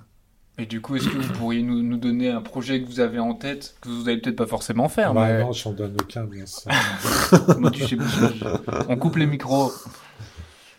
Et 0.58 0.68
du 0.68 0.80
coup, 0.80 0.96
est-ce 0.96 1.10
que 1.10 1.18
vous 1.18 1.34
pourriez 1.34 1.64
nous, 1.64 1.82
nous 1.82 1.98
donner 1.98 2.30
un 2.30 2.42
projet 2.42 2.82
que 2.82 2.88
vous 2.88 3.00
avez 3.02 3.20
en 3.20 3.34
tête, 3.34 3.76
que 3.82 3.90
vous 3.90 4.08
allez 4.08 4.22
peut-être 4.22 4.38
pas 4.38 4.46
forcément 4.46 4.88
faire, 4.88 5.14
bah, 5.14 5.28
mais 5.28 5.42
non, 5.42 5.52
j'en 5.52 5.74
donne 5.74 5.98
aucun, 6.00 6.24
bien 6.26 6.46
sûr. 6.46 6.72
Moi, 7.60 7.72
tu 7.72 7.84
sais, 7.84 7.98
on 8.88 8.96
coupe 8.96 9.18
les 9.18 9.26
micros. 9.26 9.72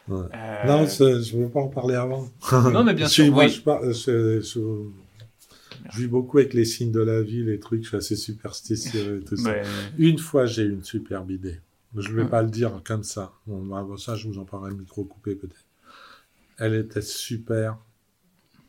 Ouais. 0.09 0.25
Euh, 0.35 0.67
Non, 0.67 0.87
je 0.87 1.37
ne 1.37 1.43
veux 1.45 1.51
pas 1.51 1.61
en 1.61 1.69
parler 1.69 1.95
avant. 1.95 2.29
non, 2.53 2.85
mais 2.85 2.95
bien 2.95 3.09
sûr, 3.09 3.31
moi, 3.33 3.45
oui. 3.45 3.51
je, 3.51 3.61
par- 3.63 3.83
je- 3.93 4.41
je- 4.41 4.89
je 5.93 5.99
vis 5.99 6.07
beaucoup 6.07 6.39
avec 6.39 6.55
les 6.55 6.65
signes 6.65 6.93
de 6.93 7.01
la 7.01 7.23
vie, 7.23 7.43
les 7.45 7.59
trucs, 7.61 7.83
je 7.83 7.89
suis 7.89 7.97
assez 7.97 8.17
superstitieux 8.17 9.21
et 9.21 9.25
tout 9.25 9.37
ça. 9.37 9.55
Une 9.99 10.19
fois, 10.19 10.47
j'ai 10.47 10.63
eu 10.63 10.73
une 10.73 10.85
superbe 10.85 11.31
idée. 11.31 11.61
Je 11.97 12.11
ne 12.11 12.15
vais 12.17 12.23
Ah. 12.23 12.29
pas 12.29 12.43
le 12.43 12.51
dire 12.51 12.83
comme 12.85 13.05
ça. 13.05 13.33
Bon, 13.47 13.65
bah, 13.65 13.83
bon, 13.83 13.97
ça, 13.97 14.17
je 14.17 14.29
vous 14.29 14.39
en 14.39 14.45
parlerai 14.45 14.71
le 14.71 14.77
micro 14.77 15.05
coupé 15.05 15.35
peut-être. 15.35 15.65
Elle 16.59 16.75
était 16.75 17.03
super, 17.03 17.79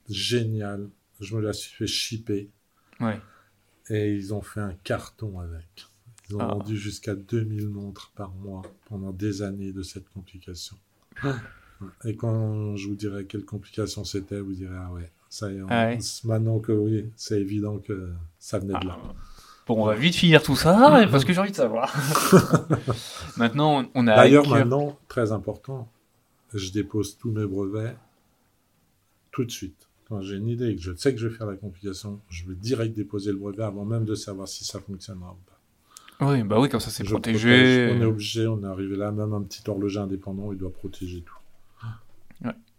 géniale. 0.09 0.89
Je 1.19 1.35
me 1.35 1.41
la 1.41 1.53
suis 1.53 1.73
fait 1.75 1.87
shipper 1.87 2.49
ouais. 2.99 3.19
et 3.89 4.13
ils 4.13 4.33
ont 4.33 4.41
fait 4.41 4.59
un 4.61 4.73
carton 4.83 5.39
avec. 5.39 5.87
Ils 6.29 6.35
ont 6.35 6.39
Ah. 6.41 6.47
vendu 6.53 6.77
jusqu'à 6.77 7.15
2000 7.15 7.67
montres 7.69 8.11
par 8.15 8.31
mois 8.31 8.61
pendant 8.87 9.11
des 9.11 9.41
années 9.41 9.71
de 9.71 9.81
cette 9.81 10.07
complication. 10.09 10.77
Et 12.05 12.15
quand 12.15 12.75
je 12.75 12.87
vous 12.87 12.95
dirai 12.95 13.25
quelle 13.25 13.45
complication 13.45 14.03
c'était, 14.03 14.39
vous 14.39 14.53
direz 14.53 14.75
ah 14.75 14.91
ouais, 14.93 15.11
ça 15.29 15.51
y 15.51 15.57
est. 15.57 15.61
on- 15.61 15.67
Ah 15.69 15.87
ouais. 15.89 15.99
Maintenant 16.23 16.59
que 16.59 16.71
oui, 16.71 17.05
c'est 17.15 17.39
évident 17.39 17.77
que 17.77 18.09
ça 18.39 18.57
venait 18.59 18.79
de 18.79 18.87
là. 18.87 18.97
Ah. 19.03 19.13
Bon, 19.67 19.83
on 19.83 19.85
va 19.85 19.95
vite 19.95 20.15
finir 20.15 20.41
tout 20.41 20.55
ça, 20.55 21.05
parce 21.11 21.25
que 21.25 21.33
j'ai 21.33 21.39
envie 21.41 21.51
de 21.51 21.55
savoir. 21.57 21.93
Maintenant, 23.37 23.85
on- 23.93 24.07
a. 24.07 24.15
D'ailleurs, 24.15 24.45
maintenant, 24.59 24.97
très 25.09 25.31
important, 25.33 25.89
je 26.53 26.71
dépose 26.71 27.17
tous 27.17 27.31
mes 27.31 27.45
brevets 27.45 27.95
tout 29.31 29.43
de 29.43 29.51
suite. 29.51 29.87
Quand 30.07 30.21
j'ai 30.21 30.37
une 30.37 30.47
idée 30.47 30.69
et 30.69 30.75
que 30.77 30.81
je 30.81 30.95
sais 30.95 31.13
que 31.13 31.19
je 31.19 31.27
vais 31.27 31.35
faire 31.35 31.47
la 31.47 31.57
complication, 31.57 32.19
je 32.29 32.45
vais 32.47 32.55
direct 32.55 32.95
déposer 32.95 33.31
le 33.31 33.37
brevet 33.37 33.63
avant 33.63 33.83
même 33.83 34.05
de 34.05 34.15
savoir 34.15 34.47
si 34.47 34.63
ça 34.63 34.79
fonctionnera 34.79 35.31
ou 35.31 35.49
pas. 35.49 35.56
Oui, 36.19 36.41
bah 36.43 36.59
oui, 36.59 36.67
comme 36.69 36.79
ça 36.79 36.89
c'est 36.89 37.03
protégé. 37.03 37.85
protège. 37.87 37.97
On 37.99 38.01
est 38.01 38.05
obligé, 38.05 38.47
on 38.47 38.63
est 38.63 38.67
arrivé 38.67 38.95
là, 38.95 39.11
même 39.11 39.33
un 39.33 39.41
petit 39.43 39.61
horloger 39.69 39.99
indépendant, 39.99 40.51
il 40.51 40.57
doit 40.57 40.73
protéger 40.73 41.21
tout. 41.21 41.33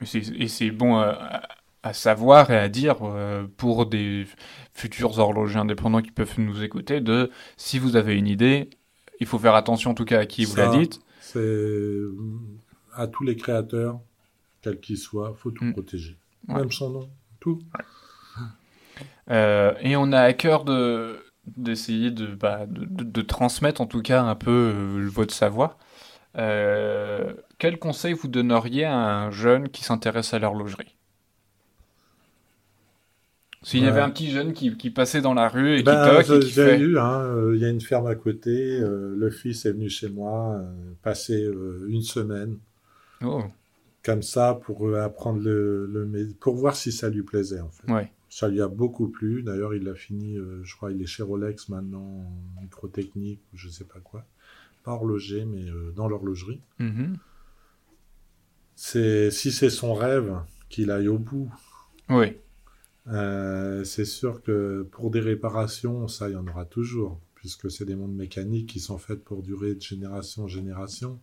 Et 0.01 0.07
c'est- 0.07 0.33
Et 0.37 0.49
c'est 0.49 0.71
bon 0.71 0.97
à, 0.99 1.93
savoir 1.93 2.51
et 2.51 2.57
à 2.59 2.69
dire 2.69 2.97
euh, 3.03 3.47
pour 3.57 3.87
des 3.87 4.27
futurs 4.75 5.19
horlogers 5.19 5.59
indépendants 5.59 6.03
qui 6.03 6.11
peuvent 6.11 6.35
nous 6.39 6.63
écouter 6.63 7.01
de 7.01 7.31
si 7.57 7.79
vous 7.79 7.97
avez 7.97 8.15
une 8.15 8.27
idée, 8.29 8.69
il 9.21 9.27
faut 9.27 9.39
faire 9.39 9.55
attention 9.55 9.93
en 9.93 9.95
tout 9.95 10.05
cas 10.05 10.21
à 10.21 10.27
qui 10.27 10.45
vous 10.45 10.55
l'a 10.57 10.69
dites. 10.69 11.01
C'est 11.21 11.97
à 12.95 13.07
tous 13.07 13.25
les 13.25 13.37
créateurs, 13.37 14.01
quels 14.63 14.79
qu'ils 14.81 14.99
soient, 14.99 15.35
faut 15.37 15.51
tout 15.51 15.65
Mm. 15.65 15.73
protéger. 15.73 16.17
Ouais. 16.49 16.57
Même 16.61 16.71
son 16.73 16.91
nom, 16.91 17.09
tout. 17.41 17.61
Euh, 19.31 19.73
et 19.81 19.97
on 19.97 20.13
a 20.13 20.21
à 20.21 20.33
cœur 20.33 20.65
de 20.65 21.19
d'essayer 21.57 22.11
de, 22.11 22.27
bah, 22.35 22.67
de, 22.67 22.85
de- 22.85 23.05
de 23.05 23.23
transmettre 23.23 23.81
en 23.81 23.87
tout 23.87 24.03
cas 24.03 24.23
un 24.23 24.35
peu 24.35 24.51
euh, 24.51 25.09
votre 25.09 25.35
savoir. 25.35 25.79
Euh, 26.39 27.35
quel 27.59 27.79
conseil 27.79 28.15
vous 28.15 28.29
donneriez 28.29 28.85
à 28.87 28.97
un 28.97 29.31
jeune 29.33 29.69
qui 29.71 29.85
s'intéresse 29.85 30.35
à 30.35 30.41
l'horlogerie? 30.41 30.97
S'il 33.63 33.85
y 33.85 33.87
avait 33.87 34.01
un 34.01 34.11
petit 34.11 34.33
jeune 34.33 34.53
qui, 34.53 34.77
qui 34.77 34.91
passait 34.91 35.21
dans 35.21 35.33
la 35.33 35.49
rue 35.49 35.79
et 35.79 35.85
Ben, 35.85 35.85
qui 35.85 36.01
toque 36.01 36.33
et 36.33 36.41
qui 36.41 36.51
j'ai 36.51 36.73
fait... 36.73 36.77
eu, 36.77 36.99
hein, 36.99 37.21
euh, 37.23 37.57
il 37.57 37.63
y 37.63 37.65
a 37.65 37.69
une 37.69 37.81
ferme 37.81 38.07
à 38.07 38.15
côté, 38.15 38.81
euh, 38.81 39.15
le 39.17 39.31
fils 39.31 39.65
est 39.65 39.73
venu 39.73 39.89
chez 39.89 40.09
moi, 40.09 40.61
passer 41.03 41.49
une 41.89 42.03
semaine, 42.03 42.59
Oh, 43.23 43.53
comme 44.03 44.23
ça, 44.23 44.55
pour 44.55 44.97
apprendre 44.97 45.41
le, 45.41 45.87
le 45.87 46.29
pour 46.41 46.55
voir 46.57 46.75
si 46.77 46.91
ça 46.93 47.09
lui 47.11 47.23
plaisait, 47.23 47.61
en 47.61 47.71
fait. 47.71 47.89
ouais. 47.89 48.13
Ça 48.39 48.47
lui 48.47 48.61
a 48.61 48.69
beaucoup 48.69 49.09
plu, 49.09 49.43
d'ailleurs, 49.43 49.75
il 49.75 49.89
a 49.89 49.97
fini, 49.97 50.39
euh, 50.39 50.63
je 50.63 50.77
crois, 50.77 50.93
il 50.93 51.03
est 51.03 51.07
chez 51.07 51.25
Rolex 51.25 51.69
maintenant, 51.71 52.31
en 52.57 52.63
microtechnique, 52.63 53.41
ou 53.53 53.57
je 53.57 53.69
sais 53.69 53.83
pas 53.83 53.99
quoi. 53.99 54.25
Pas 54.85 54.93
horloger, 54.93 55.45
mais 55.45 55.69
euh, 55.69 55.91
dans 55.91 56.07
l'horlogerie. 56.07 56.61
Mhm. 56.79 57.17
C'est, 58.77 59.33
si 59.33 59.51
c'est 59.51 59.71
son 59.71 59.93
rêve, 59.93 60.41
qu'il 60.69 60.93
aille 60.93 61.09
au 61.09 61.19
bout. 61.19 61.53
Oui. 62.11 62.37
Euh, 63.09 63.83
c'est 63.83 64.05
sûr 64.05 64.41
que 64.45 64.87
pour 64.93 65.11
des 65.11 65.19
réparations, 65.19 66.07
ça, 66.07 66.29
il 66.29 66.35
y 66.35 66.37
en 66.37 66.47
aura 66.47 66.65
toujours, 66.65 67.21
puisque 67.35 67.69
c'est 67.73 67.87
des 67.87 67.97
montres 67.97 68.15
mécaniques 68.15 68.69
qui 68.69 68.79
sont 68.79 68.99
faites 68.99 69.25
pour 69.25 69.43
durer 69.43 69.75
de 69.75 69.83
génération 69.83 70.45
en 70.45 70.49
génération. 70.49 71.19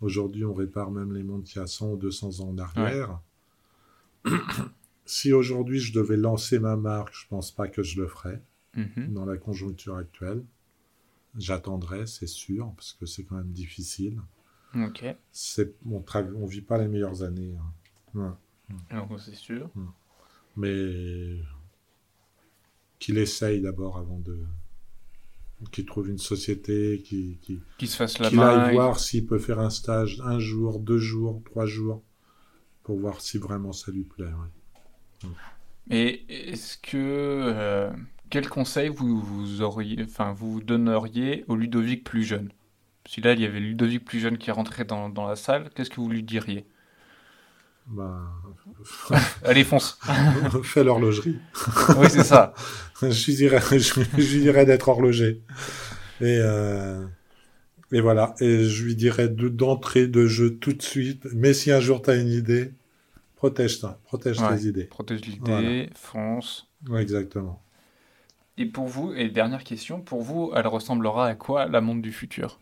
Aujourd'hui, 0.00 0.46
on 0.46 0.54
répare 0.54 0.90
même 0.90 1.12
les 1.12 1.22
montres 1.22 1.44
qui 1.44 1.58
a 1.58 1.66
100 1.66 1.90
ou 1.92 1.96
200 1.98 2.40
ans 2.40 2.48
en 2.48 2.56
arrière. 2.56 3.20
Si 5.06 5.32
aujourd'hui 5.32 5.78
je 5.78 5.92
devais 5.92 6.16
lancer 6.16 6.58
ma 6.58 6.76
marque, 6.76 7.14
je 7.14 7.26
pense 7.28 7.50
pas 7.52 7.68
que 7.68 7.82
je 7.82 8.00
le 8.00 8.06
ferais 8.08 8.42
Mhm. 8.74 9.12
dans 9.14 9.24
la 9.24 9.38
conjoncture 9.38 9.96
actuelle. 9.96 10.42
J'attendrai, 11.38 12.06
c'est 12.06 12.26
sûr, 12.26 12.72
parce 12.76 12.92
que 12.92 13.06
c'est 13.06 13.24
quand 13.24 13.36
même 13.36 13.52
difficile. 13.52 14.20
Ok. 14.74 15.04
On, 15.90 16.04
on 16.36 16.46
vit 16.46 16.60
pas 16.60 16.76
les 16.78 16.88
meilleures 16.88 17.22
années. 17.22 17.54
hein. 18.14 18.20
Ouais. 18.70 18.74
Alors, 18.90 19.08
c'est 19.20 19.34
sûr. 19.34 19.70
mais 20.56 21.38
qu'il 22.98 23.18
essaye 23.18 23.60
d'abord 23.60 23.98
avant 23.98 24.18
de 24.18 24.38
qu'il 25.72 25.86
trouve 25.86 26.08
une 26.10 26.18
société 26.18 27.02
qui, 27.04 27.38
qui 27.40 27.60
Qu'il 27.78 27.88
se 27.88 27.96
fasse 27.96 28.18
la 28.18 28.28
qu'il 28.28 28.38
main. 28.38 28.58
aille 28.66 28.74
voir 28.74 28.98
s'il 29.00 29.26
peut 29.26 29.38
faire 29.38 29.58
un 29.60 29.70
stage 29.70 30.20
un 30.24 30.38
jour 30.38 30.80
deux 30.80 30.98
jours 30.98 31.42
trois 31.44 31.66
pour 32.82 32.98
voir 32.98 33.20
si 33.20 33.38
vraiment 33.38 33.72
ça 33.72 33.90
lui 33.92 34.04
plaît 34.04 34.30
ouais. 35.24 35.30
Et 35.90 36.24
est-ce 36.52 36.76
que 36.78 36.96
euh, 36.96 37.90
quel 38.30 38.48
conseil 38.48 38.88
vous, 38.88 39.20
vous 39.20 39.62
auriez, 39.62 40.02
enfin 40.02 40.32
vous 40.32 40.60
donneriez 40.60 41.44
au 41.48 41.56
Ludovic 41.56 42.04
plus 42.04 42.24
jeune? 42.24 42.50
Si 43.08 43.20
là 43.20 43.32
il 43.34 43.40
y 43.40 43.46
avait 43.46 43.60
Ludovic 43.60 44.04
plus 44.04 44.20
jeune 44.20 44.38
qui 44.38 44.50
rentrait 44.50 44.84
dans, 44.84 45.08
dans 45.08 45.26
la 45.28 45.36
salle, 45.36 45.70
qu'est-ce 45.74 45.90
que 45.90 46.00
vous 46.00 46.08
lui 46.10 46.22
diriez? 46.24 46.66
Bah, 47.86 48.20
Allez, 49.44 49.64
fonce. 49.64 49.98
fais 50.64 50.82
l'horlogerie. 50.82 51.38
oui, 51.98 52.08
c'est 52.10 52.24
ça. 52.24 52.52
je 53.00 53.26
lui 53.26 53.34
dirais, 53.36 53.60
je, 53.78 54.38
dirais 54.40 54.66
d'être 54.66 54.88
horloger. 54.88 55.40
Et, 56.20 56.38
euh, 56.40 57.06
et 57.92 58.00
voilà. 58.00 58.34
Et 58.40 58.64
je 58.64 58.84
lui 58.84 58.96
dirais 58.96 59.28
de- 59.28 59.48
d'entrée 59.48 60.08
de 60.08 60.26
jeu 60.26 60.56
tout 60.56 60.72
de 60.72 60.82
suite. 60.82 61.26
Mais 61.34 61.54
si 61.54 61.70
un 61.70 61.80
jour 61.80 62.02
tu 62.02 62.10
as 62.10 62.16
une 62.16 62.28
idée, 62.30 62.72
protège 63.36 63.78
ça. 63.78 64.00
Protège 64.04 64.40
Ouais. 64.40 64.56
tes 64.58 64.64
idées. 64.66 64.84
Protège 64.84 65.20
l'idée, 65.24 65.40
Voilà. 65.40 65.86
fonce. 65.94 66.66
Ouais, 66.88 67.02
exactement. 67.02 67.62
Et 68.58 68.66
pour 68.66 68.86
vous, 68.86 69.12
et 69.12 69.28
dernière 69.28 69.62
question, 69.64 70.00
pour 70.00 70.22
vous, 70.22 70.50
elle 70.56 70.66
ressemblera 70.66 71.26
à 71.28 71.34
quoi 71.34 71.66
la 71.66 71.80
montre 71.80 72.02
du 72.02 72.12
futur? 72.12 72.58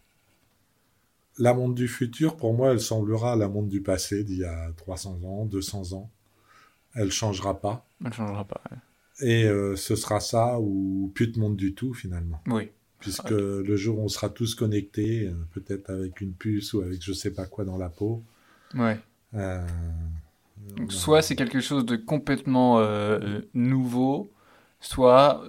La 1.38 1.54
montre 1.54 1.74
du 1.74 1.88
futur, 1.88 2.36
pour 2.36 2.54
moi, 2.54 2.72
elle 2.72 2.80
semblera 2.80 3.32
à 3.32 3.36
la 3.36 3.48
montre 3.48 3.68
du 3.68 3.80
passé 3.80 4.22
d'il 4.24 4.38
y 4.38 4.44
a 4.44 4.70
300 4.76 5.20
ans, 5.24 5.46
200 5.46 5.92
ans. 5.94 6.10
Elle 6.94 7.10
changera 7.10 7.60
pas. 7.60 7.86
Elle 8.00 8.08
ne 8.08 8.12
changera 8.12 8.44
pas. 8.44 8.60
ouais. 8.70 8.76
Et 9.20 9.44
euh, 9.44 9.74
ce 9.76 9.94
sera 9.96 10.18
ça 10.20 10.58
ou 10.60 11.10
plus 11.14 11.28
de 11.28 11.38
montre 11.38 11.56
du 11.56 11.74
tout, 11.74 11.94
finalement. 11.94 12.40
Oui. 12.48 12.70
Puisque 13.00 13.30
le 13.30 13.76
jour 13.76 13.98
où 13.98 14.02
on 14.02 14.08
sera 14.08 14.28
tous 14.30 14.54
connectés, 14.54 15.26
euh, 15.28 15.34
peut-être 15.52 15.90
avec 15.90 16.20
une 16.20 16.32
puce 16.32 16.72
ou 16.72 16.80
avec 16.80 17.02
je 17.02 17.12
sais 17.12 17.32
pas 17.32 17.46
quoi 17.46 17.64
dans 17.64 17.76
la 17.76 17.88
peau, 17.90 18.22
Ouais. 18.74 18.98
euh, 19.34 19.64
Donc, 20.76 20.86
on- 20.88 20.90
soit 20.90 21.22
c'est 21.22 21.36
quelque 21.36 21.60
chose 21.60 21.84
de 21.86 21.96
complètement 21.96 22.78
euh, 22.78 23.18
euh, 23.22 23.40
nouveau, 23.54 24.32
soit 24.80 25.42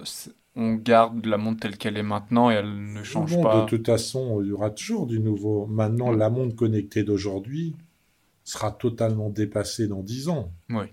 on 0.54 0.74
garde 0.74 1.26
la 1.26 1.36
montre 1.36 1.60
telle 1.60 1.76
qu'elle 1.76 1.96
est 1.98 2.02
maintenant 2.02 2.50
et 2.50 2.54
elle 2.54 2.92
ne 2.94 3.02
change 3.02 3.40
pas. 3.42 3.62
De 3.62 3.66
toute 3.68 3.86
façon, 3.86 4.40
il 4.42 4.48
y 4.48 4.52
aura 4.52 4.70
toujours 4.70 5.06
du 5.06 5.20
nouveau. 5.20 5.66
Maintenant, 5.66 6.10
la 6.12 6.30
montre 6.30 6.56
connectée 6.56 7.02
d'aujourd'hui 7.04 7.74
sera 8.44 8.70
totalement 8.70 9.28
dépassée 9.28 9.86
dans 9.88 10.02
10 10.02 10.28
ans. 10.28 10.50
Oui. 10.70 10.84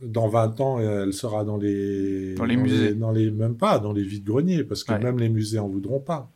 Dans 0.00 0.28
20 0.28 0.60
ans, 0.60 0.78
elle 0.80 1.12
sera 1.12 1.44
dans 1.44 1.58
les... 1.58 2.34
Dans 2.36 2.44
les 2.46 2.56
musées. 2.56 2.94
dans 2.94 3.10
les... 3.10 3.30
Même 3.30 3.56
pas, 3.56 3.78
dans 3.78 3.92
les 3.92 4.02
vides-greniers, 4.02 4.64
parce 4.64 4.84
que 4.84 4.92
Ouais. 4.92 4.98
même 4.98 5.18
les 5.18 5.28
musées 5.28 5.58
en 5.58 5.68
voudront 5.68 6.00
pas. 6.00 6.30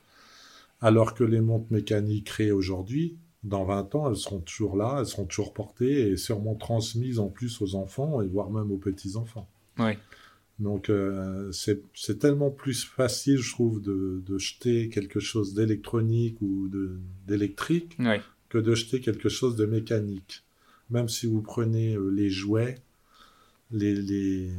Alors 0.83 1.14
que 1.14 1.24
les 1.24 1.40
montres 1.40 1.70
mécaniques 1.72 2.26
créées 2.26 2.52
aujourd'hui, 2.52 3.16
dans 3.44 3.64
20 3.64 3.94
ans, 3.94 4.11
elles 4.11 4.16
seront 4.16 4.40
toujours 4.40 4.76
là, 4.76 4.96
elles 5.00 5.07
seront 5.07 5.26
toujours 5.26 5.52
portées 5.52 6.09
et 6.09 6.16
sûrement 6.16 6.54
transmises 6.54 7.18
en 7.18 7.28
plus 7.28 7.61
aux 7.61 7.74
enfants 7.76 8.20
et 8.22 8.26
voire 8.26 8.50
même 8.50 8.70
aux 8.72 8.78
petits-enfants. 8.78 9.46
Oui. 9.78 9.92
Donc 10.61 10.88
euh, 10.88 11.50
c'est 11.52 12.18
tellement 12.18 12.50
plus 12.50 12.85
facile, 12.85 13.38
je 13.38 13.52
trouve, 13.52 13.83
de, 13.83 14.22
de 14.26 14.38
jeter 14.38 14.88
quelque 14.88 15.20
chose 15.20 15.52
d'électronique 15.52 16.40
ou 16.40 16.70
d'électrique 17.26 17.96
Oui. 17.98 18.16
que 18.48 18.59
de 18.59 18.74
jeter 18.74 19.00
quelque 19.00 19.28
chose 19.28 19.57
de 19.57 19.66
mécanique. 19.66 20.42
Même 20.90 21.09
si 21.09 21.26
vous 21.26 21.40
prenez 21.42 21.94
euh, 21.96 22.09
les 22.09 22.30
jouets, 22.30 22.76
les, 23.72 23.94
les... 23.94 24.50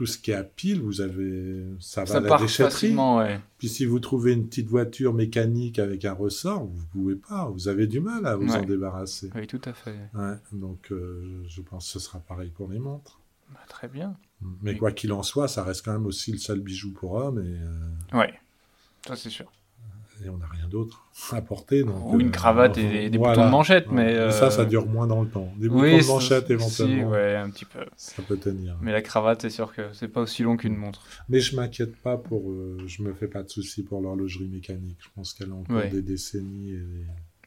tout 0.00 0.06
ce 0.06 0.16
qui 0.16 0.30
est 0.30 0.34
à 0.34 0.44
pile, 0.44 0.80
vous 0.80 1.02
avez 1.02 1.62
ça 1.78 2.04
va 2.04 2.06
Ça 2.06 2.16
à 2.16 2.20
la 2.20 2.38
déchetterie. 2.38 2.96
ouais. 2.96 3.38
Puis 3.58 3.68
si 3.68 3.84
vous 3.84 4.00
trouvez 4.00 4.32
une 4.32 4.46
petite 4.48 4.66
voiture 4.66 5.12
mécanique 5.12 5.78
avec 5.78 6.06
un 6.06 6.14
ressort, 6.14 6.64
vous 6.64 6.86
pouvez 6.86 7.16
pas, 7.16 7.50
vous 7.50 7.68
avez 7.68 7.86
du 7.86 8.00
mal 8.00 8.24
à 8.24 8.34
vous 8.34 8.46
Ouais. 8.50 8.56
en 8.56 8.62
débarrasser. 8.62 9.28
Oui, 9.34 9.46
tout 9.46 9.60
à 9.66 9.74
fait. 9.74 9.98
Ouais, 10.14 10.36
donc 10.52 10.90
euh, 10.90 11.42
je 11.48 11.60
pense 11.60 11.84
que 11.84 11.92
ce 11.92 11.98
sera 11.98 12.18
pareil 12.18 12.48
pour 12.48 12.70
les 12.70 12.78
montres. 12.78 13.20
Bah, 13.52 13.60
très 13.68 13.88
bien. 13.88 14.16
Mais 14.62 14.74
quoi 14.74 14.90
qu'il 14.90 15.12
en 15.12 15.22
soit, 15.22 15.48
ça 15.48 15.62
reste 15.64 15.84
quand 15.84 15.92
même 15.92 16.06
aussi 16.06 16.32
le 16.32 16.38
seul 16.38 16.60
bijou 16.60 16.92
pour 16.92 17.12
homme 17.12 17.38
et, 17.40 17.58
euh, 18.14 18.18
Ouais. 18.18 18.32
Ça, 19.06 19.16
c'est 19.16 19.28
sûr. 19.28 19.52
Et 20.24 20.28
on 20.28 20.36
n'a 20.38 20.46
rien 20.46 20.66
d'autre 20.68 21.04
à 21.32 21.40
porter. 21.42 21.82
Donc, 21.84 22.12
Ou 22.12 22.20
une 22.20 22.28
euh, 22.28 22.30
cravate 22.30 22.76
et 22.78 23.08
des, 23.10 23.18
voilà. 23.18 23.34
boutons 23.34 23.46
de 23.46 23.50
manchette, 23.50 23.88
Ouais. 23.88 23.94
mais. 23.94 24.14
euh, 24.14 24.30
Ça, 24.30 24.50
ça 24.50 24.64
dure 24.64 24.86
moins 24.86 25.06
dans 25.06 25.22
le 25.22 25.28
temps. 25.28 25.52
Des 25.56 25.68
boutons 25.68 25.82
Oui, 25.82 25.96
de 25.96 26.00
ça- 26.02 26.12
manchette 26.12 26.46
si, 26.46 26.52
éventuellement, 26.52 27.10
ouais, 27.10 27.36
un 27.36 27.50
petit 27.50 27.64
peu. 27.64 27.80
ça 27.96 28.22
peut 28.22 28.36
tenir. 28.36 28.76
Mais 28.80 28.92
la 28.92 29.02
cravate, 29.02 29.42
c'est 29.42 29.50
sûr 29.50 29.72
que 29.74 29.92
c'est 29.92 30.08
pas 30.08 30.20
aussi 30.20 30.42
long 30.42 30.56
qu'une 30.56 30.76
montre. 30.76 31.02
Mais 31.28 31.40
je 31.40 31.56
m'inquiète 31.56 31.96
pas 31.96 32.16
pour, 32.16 32.50
euh, 32.50 32.78
je 32.86 33.02
me 33.02 33.12
fais 33.12 33.28
pas 33.28 33.42
de 33.42 33.48
soucis 33.48 33.82
pour 33.82 34.00
l'horlogerie 34.00 34.48
mécanique. 34.48 34.98
Je 35.00 35.08
pense 35.14 35.32
qu'elle 35.34 35.50
a 35.50 35.54
encore 35.54 35.76
Ouais. 35.76 35.88
des 35.88 36.02
décennies 36.02 36.70
et 36.72 36.82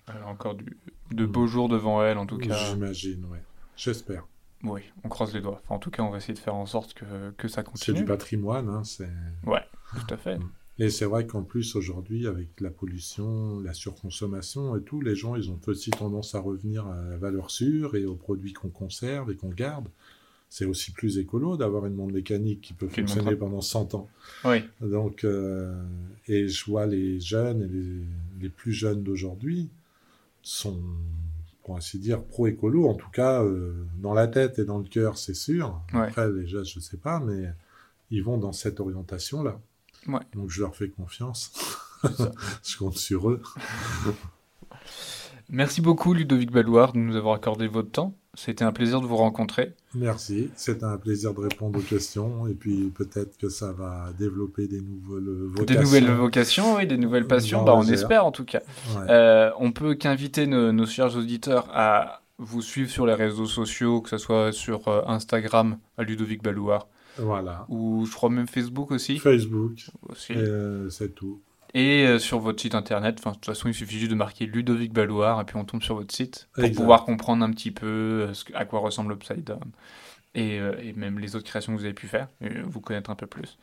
Elle 0.07 0.21
a 0.21 0.27
encore 0.27 0.55
du, 0.55 0.65
de 1.11 1.25
Mm. 1.25 1.31
beaux 1.31 1.47
jours 1.47 1.69
devant 1.69 2.03
elle, 2.03 2.17
en 2.17 2.25
tout 2.25 2.37
cas. 2.37 2.55
j'imagine, 2.55 3.23
ouais. 3.31 3.41
J'espère. 3.77 4.25
Oui, 4.65 4.81
on 5.03 5.09
croise 5.09 5.33
les 5.33 5.41
doigts. 5.41 5.59
Enfin, 5.65 5.75
en 5.75 5.79
tout 5.79 5.91
cas, 5.91 6.03
on 6.03 6.09
va 6.09 6.17
essayer 6.17 6.33
de 6.33 6.39
faire 6.39 6.55
en 6.55 6.65
sorte 6.65 6.93
que, 6.93 7.31
que 7.37 7.47
ça 7.49 7.61
C'est 7.61 7.63
continue. 7.65 7.97
du 7.99 8.05
patrimoine, 8.05 8.69
hein, 8.69 8.83
c'est. 8.85 9.09
Tout 9.45 10.13
à 10.13 10.17
fait. 10.17 10.37
Et 10.79 10.89
c'est 10.89 11.05
vrai 11.05 11.27
qu'en 11.27 11.43
plus, 11.43 11.75
aujourd'hui, 11.75 12.27
avec 12.27 12.59
la 12.59 12.71
pollution, 12.71 13.59
la 13.59 13.73
surconsommation 13.73 14.75
et 14.75 14.81
tout, 14.81 15.01
les 15.01 15.15
gens, 15.15 15.35
ils 15.35 15.51
ont 15.51 15.59
aussi 15.67 15.91
tendance 15.91 16.33
à 16.33 16.39
revenir 16.39 16.87
à 16.87 17.01
la 17.09 17.17
valeur 17.17 17.51
sûre 17.51 17.95
et 17.95 18.05
aux 18.05 18.15
produits 18.15 18.53
qu'on 18.53 18.69
conserve 18.69 19.31
et 19.31 19.35
qu'on 19.35 19.49
garde. 19.49 19.87
C'est 20.49 20.65
aussi 20.65 20.91
plus 20.91 21.17
écolo 21.17 21.57
d'avoir 21.57 21.85
une 21.85 21.95
montre 21.95 22.13
mécanique 22.13 22.61
qui 22.61 22.73
peut 22.73 22.87
fonctionner 22.87 23.35
pendant 23.35 23.61
100 23.61 23.95
ans. 23.95 24.09
Oui, 24.45 24.63
Donc, 24.81 25.23
euh, 25.23 25.83
et 26.27 26.47
je 26.47 26.65
vois 26.65 26.85
les 26.85 27.19
jeunes 27.19 27.63
et 27.63 27.67
les, 27.67 28.43
les 28.43 28.49
plus 28.49 28.71
jeunes 28.71 29.03
d'aujourd'hui 29.03 29.69
sont, 30.43 30.79
pour 31.63 31.77
ainsi 31.77 31.97
dire, 31.97 32.23
pro-écolo, 32.23 32.87
en 32.87 32.93
tout 32.93 33.09
cas, 33.09 33.43
euh, 33.43 33.73
dans 33.99 34.13
la 34.13 34.27
tête 34.27 34.59
et 34.59 34.65
dans 34.65 34.77
le 34.77 34.83
cœur, 34.83 35.17
c'est 35.17 35.33
sûr. 35.33 35.81
Ouais. 35.93 36.01
Après, 36.01 36.31
les 36.31 36.45
jeunes, 36.47 36.65
je 36.65 36.79
sais 36.79 36.97
pas, 36.97 37.19
mais 37.19 37.49
ils 38.11 38.23
vont 38.23 38.37
dans 38.37 38.53
cette 38.53 38.79
orientation-là. 38.79 39.59
Ouais. 40.07 40.21
Donc, 40.33 40.49
je 40.49 40.61
leur 40.61 40.75
fais 40.75 40.89
confiance. 40.89 41.51
je 42.63 42.77
compte 42.77 42.97
sur 42.97 43.29
eux. 43.29 43.41
Merci 45.49 45.81
beaucoup, 45.81 46.13
Ludovic 46.13 46.51
Balloir, 46.51 46.93
de 46.93 46.99
nous 46.99 47.15
avoir 47.15 47.35
accordé 47.35 47.67
votre 47.67 47.91
temps. 47.91 48.15
C'était 48.35 48.63
un 48.63 48.71
plaisir 48.71 48.99
de 48.99 49.05
vous 49.05 49.17
rencontrer. 49.17 49.75
Merci. 49.93 50.49
C'était 50.55 50.85
un 50.85 50.97
plaisir 50.97 51.35
de 51.35 51.41
répondre 51.41 51.77
aux 51.77 51.83
questions. 51.83 52.47
Et 52.47 52.55
puis, 52.55 52.91
peut-être 52.95 53.37
que 53.37 53.47
ça 53.47 53.71
va 53.71 54.11
développer 54.17 54.67
des 54.67 54.81
nouvelles 54.81 55.23
vocations. 55.27 55.65
Des 55.65 55.83
nouvelles 55.83 56.11
vocations, 56.11 56.75
oui, 56.75 56.87
des 56.87 56.97
nouvelles 56.97 57.27
passions. 57.27 57.63
Bah, 57.63 57.75
on 57.75 57.83
espère, 57.83 58.25
en 58.25 58.31
tout 58.31 58.45
cas. 58.45 58.61
Ouais. 58.95 59.05
Euh, 59.09 59.51
on 59.59 59.71
peut 59.71 59.93
qu'inviter 59.93 60.47
nos, 60.47 60.71
nos 60.71 60.87
chers 60.87 61.15
auditeurs 61.15 61.67
à 61.71 62.23
vous 62.39 62.63
suivre 62.63 62.89
sur 62.89 63.05
les 63.05 63.13
réseaux 63.13 63.45
sociaux, 63.45 64.01
que 64.01 64.09
ce 64.09 64.17
soit 64.17 64.51
sur 64.51 64.87
euh, 64.87 65.01
Instagram, 65.05 65.77
à 65.97 66.03
Ludovic 66.03 66.41
Ballouard, 66.41 66.87
Voilà. 67.17 67.65
ou 67.69 68.05
je 68.05 68.13
crois 68.13 68.29
même 68.29 68.47
Facebook 68.47 68.91
aussi. 68.91 69.19
Facebook, 69.19 69.73
aussi. 70.09 70.33
euh, 70.33 70.89
c'est 70.89 71.13
tout. 71.13 71.39
Et 71.75 72.05
euh, 72.05 72.19
sur 72.19 72.37
votre 72.39 72.61
site 72.61 72.75
internet, 72.75 73.15
de 73.17 73.21
toute 73.31 73.45
façon, 73.45 73.67
il 73.67 73.73
suffit 73.73 73.97
juste 73.97 74.11
de 74.11 74.15
marquer 74.15 74.45
Ludovic 74.45 74.93
Ballouard 74.93 75.41
et 75.41 75.43
puis 75.43 75.55
on 75.57 75.65
tombe 75.65 75.81
sur 75.81 75.95
votre 75.95 76.13
site 76.13 76.47
pour 76.53 76.63
Exact. 76.63 76.79
pouvoir 76.79 77.03
comprendre 77.03 77.43
un 77.43 77.49
petit 77.49 77.71
peu 77.71 77.87
euh, 77.87 78.33
ce 78.33 78.43
que- 78.45 78.53
à 78.55 78.65
quoi 78.65 78.79
ressemble 78.79 79.11
l'Upside 79.13 79.43
Down 79.43 79.59
et, 80.35 80.59
euh, 80.59 80.73
et 80.83 80.93
même 80.93 81.17
les 81.19 81.35
autres 81.35 81.45
créations 81.45 81.73
que 81.73 81.79
vous 81.79 81.85
avez 81.85 81.93
pu 81.95 82.07
faire, 82.07 82.27
et 82.41 82.49
vous 82.63 82.79
connaître 82.79 83.09
un 83.09 83.15
peu 83.15 83.25
plus. 83.27 83.57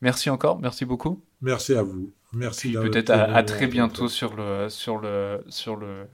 Merci 0.00 0.28
encore, 0.30 0.58
merci 0.60 0.84
beaucoup. 0.84 1.20
Merci 1.40 1.74
à 1.74 1.82
vous. 1.82 2.10
Merci 2.32 2.72
peut-être 2.72 3.10
à, 3.10 3.42
très 3.44 3.66
bientôt 3.68 4.08
sur 4.08 4.34
le 4.34 4.68
sur 4.68 4.98
le 4.98 5.44
sur 5.48 5.76
le 5.76 6.06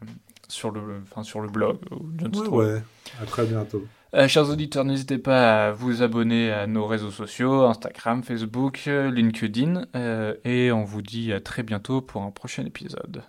sur 0.48 0.70
le 0.70 0.80
enfin 1.10 1.22
sur 1.22 1.40
le 1.40 1.48
blog 1.48 1.78
ou 1.90 2.10
Ouais, 2.56 2.66
ouais. 2.74 2.82
À 3.22 3.24
très 3.26 3.46
bientôt. 3.46 3.84
Euh, 4.14 4.26
chers 4.26 4.48
auditeurs, 4.48 4.86
n'hésitez 4.86 5.18
pas 5.18 5.66
à 5.66 5.72
vous 5.72 6.02
abonner 6.02 6.50
à 6.50 6.66
nos 6.66 6.86
réseaux 6.86 7.10
sociaux, 7.10 7.64
Instagram, 7.64 8.22
Facebook, 8.22 8.84
euh, 8.86 9.10
LinkedIn, 9.10 9.84
euh, 9.94 10.34
et 10.44 10.72
on 10.72 10.82
vous 10.82 11.02
dit 11.02 11.30
à 11.34 11.40
très 11.40 11.62
bientôt 11.62 12.00
pour 12.00 12.22
un 12.22 12.30
prochain 12.30 12.64
épisode. 12.64 13.22